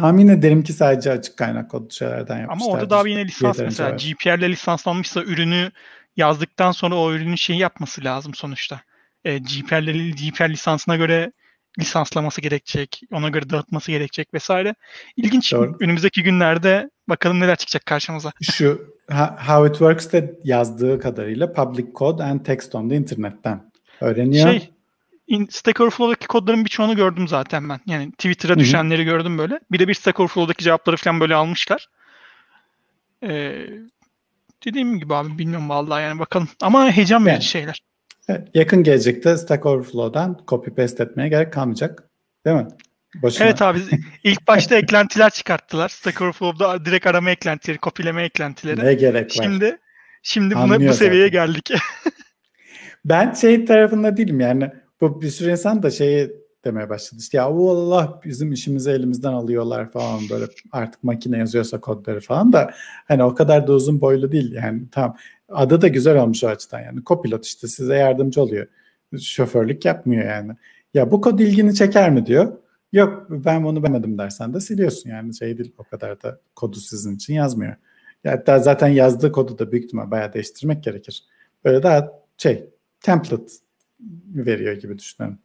[0.00, 2.66] Tahmin ederim ki sadece açık kaynak kod şeylerden yapmışlar.
[2.66, 3.90] Ama orada daha yine lisans mesela.
[3.90, 5.70] GPR'le lisanslanmışsa ürünü
[6.16, 8.80] yazdıktan sonra o ürünün şeyi yapması lazım sonuçta.
[9.24, 11.32] E, GPR'le GPR lisansına göre
[11.78, 14.74] lisanslaması gerekecek, ona göre dağıtması gerekecek vesaire.
[15.16, 15.76] İlginç Doğru.
[15.80, 18.32] önümüzdeki günlerde bakalım neler çıkacak karşımıza.
[18.42, 18.94] Şu
[19.46, 24.50] How It Works'te yazdığı kadarıyla public code and text on the internet'ten öğreniyor.
[24.50, 24.73] Şey,
[25.50, 27.80] Stack Overflow'daki kodların birçoğunu gördüm zaten ben.
[27.86, 29.10] Yani Twitter'a düşenleri Hı-hı.
[29.10, 29.60] gördüm böyle.
[29.72, 31.88] Bir de bir Stack Overflow'daki cevapları falan böyle almışlar.
[33.22, 33.66] Ee,
[34.64, 36.48] dediğim gibi abi bilmiyorum vallahi yani bakalım.
[36.62, 37.82] Ama heyecan verici yani, şeyler.
[38.54, 42.10] Yakın gelecekte Stack Overflow'dan copy paste etmeye gerek kalmayacak.
[42.46, 42.68] Değil mi?
[43.22, 43.46] Boşuna.
[43.46, 43.78] Evet abi
[44.24, 45.88] ilk başta eklentiler çıkarttılar.
[45.88, 48.84] Stack Overflow'da direkt arama eklentileri, kopileme eklentileri.
[48.84, 49.44] Ne gerek var?
[49.44, 49.78] Şimdi
[50.22, 51.46] şimdi buna, bu seviyeye zaten.
[51.46, 51.70] geldik.
[53.04, 54.70] ben şey tarafında değilim yani
[55.00, 57.20] bu bir sürü insan da şeyi demeye başladı.
[57.20, 60.20] İşte ya Allah bizim işimizi elimizden alıyorlar falan.
[60.30, 62.70] Böyle artık makine yazıyorsa kodları falan da
[63.08, 64.52] hani o kadar da uzun boylu değil.
[64.52, 65.16] Yani tamam
[65.48, 67.04] adı da güzel olmuş o açıdan yani.
[67.06, 68.66] Copilot işte size yardımcı oluyor.
[69.20, 70.52] Şoförlük yapmıyor yani.
[70.94, 72.26] Ya bu kod ilgini çeker mi?
[72.26, 72.52] diyor.
[72.92, 75.36] Yok ben bunu beğenmedim dersen de siliyorsun yani.
[75.36, 77.76] Şey değil o kadar da kodu sizin için yazmıyor.
[78.24, 81.24] Ya hatta zaten yazdığı kodu da büyük ihtimal bayağı değiştirmek gerekir.
[81.64, 82.70] Böyle daha şey
[83.00, 83.52] template
[84.34, 85.38] veriyor gibi düşünelim.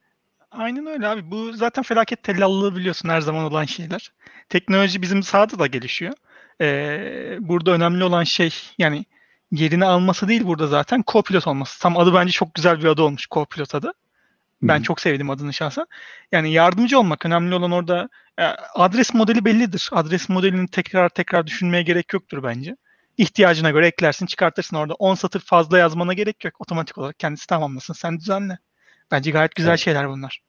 [0.51, 1.31] Aynen öyle abi.
[1.31, 4.11] Bu zaten felaket tellallığı biliyorsun her zaman olan şeyler.
[4.49, 6.13] Teknoloji bizim sahada da gelişiyor.
[6.61, 9.05] Ee, burada önemli olan şey yani
[9.51, 11.81] yerini alması değil burada zaten co-pilot olması.
[11.81, 13.93] Tam adı bence çok güzel bir adı olmuş co-pilot adı.
[14.61, 14.83] Ben hmm.
[14.83, 15.85] çok sevdim adını şahsen.
[16.31, 18.43] Yani yardımcı olmak önemli olan orada e,
[18.75, 19.89] adres modeli bellidir.
[19.91, 22.75] Adres modelini tekrar tekrar düşünmeye gerek yoktur bence.
[23.19, 24.93] İhtiyacına göre eklersin, çıkartırsın orada.
[24.93, 26.53] 10 satır fazla yazmana gerek yok.
[26.59, 27.93] Otomatik olarak kendisi tamamlasın.
[27.93, 28.57] Sen düzenle.
[29.11, 29.79] Bence gayet güzel evet.
[29.79, 30.43] şeyler bunlar.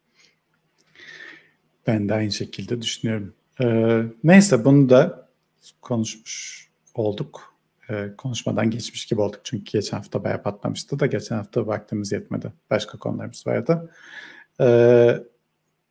[1.87, 3.35] Ben de aynı şekilde düşünüyorum.
[3.63, 5.29] Ee, neyse bunu da
[5.81, 7.55] konuşmuş olduk.
[7.91, 9.41] Ee, konuşmadan geçmiş gibi olduk.
[9.45, 12.53] Çünkü geçen hafta bayağı patlamıştı da geçen hafta vaktimiz yetmedi.
[12.71, 13.95] Başka konularımız vardı.
[14.61, 15.19] Ee,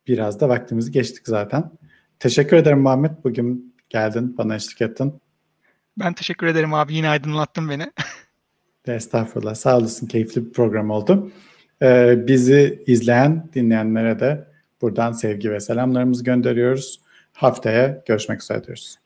[0.06, 1.70] biraz da vaktimizi geçtik zaten.
[2.18, 3.10] Teşekkür ederim Muhammed.
[3.24, 5.20] Bugün geldin, bana eşlik ettin.
[6.00, 6.94] Ben teşekkür ederim abi.
[6.94, 7.92] Yine aydınlattın beni.
[8.86, 9.54] Estağfurullah.
[9.54, 10.06] Sağ olasın.
[10.06, 11.30] Keyifli bir program oldu.
[11.82, 14.48] Ee, bizi izleyen, dinleyenlere de
[14.80, 17.00] buradan sevgi ve selamlarımızı gönderiyoruz.
[17.32, 18.98] Haftaya görüşmek üzere diyoruz.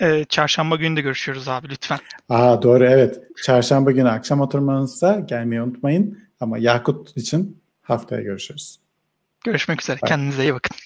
[0.00, 1.98] Ee, çarşamba günü de görüşüyoruz abi lütfen.
[2.28, 3.20] Aa doğru evet.
[3.42, 6.18] Çarşamba günü akşam oturmanızda gelmeyi unutmayın.
[6.40, 8.78] Ama Yakut için haftaya görüşürüz.
[9.44, 9.98] Görüşmek üzere.
[10.02, 10.08] Bye.
[10.08, 10.76] Kendinize iyi bakın.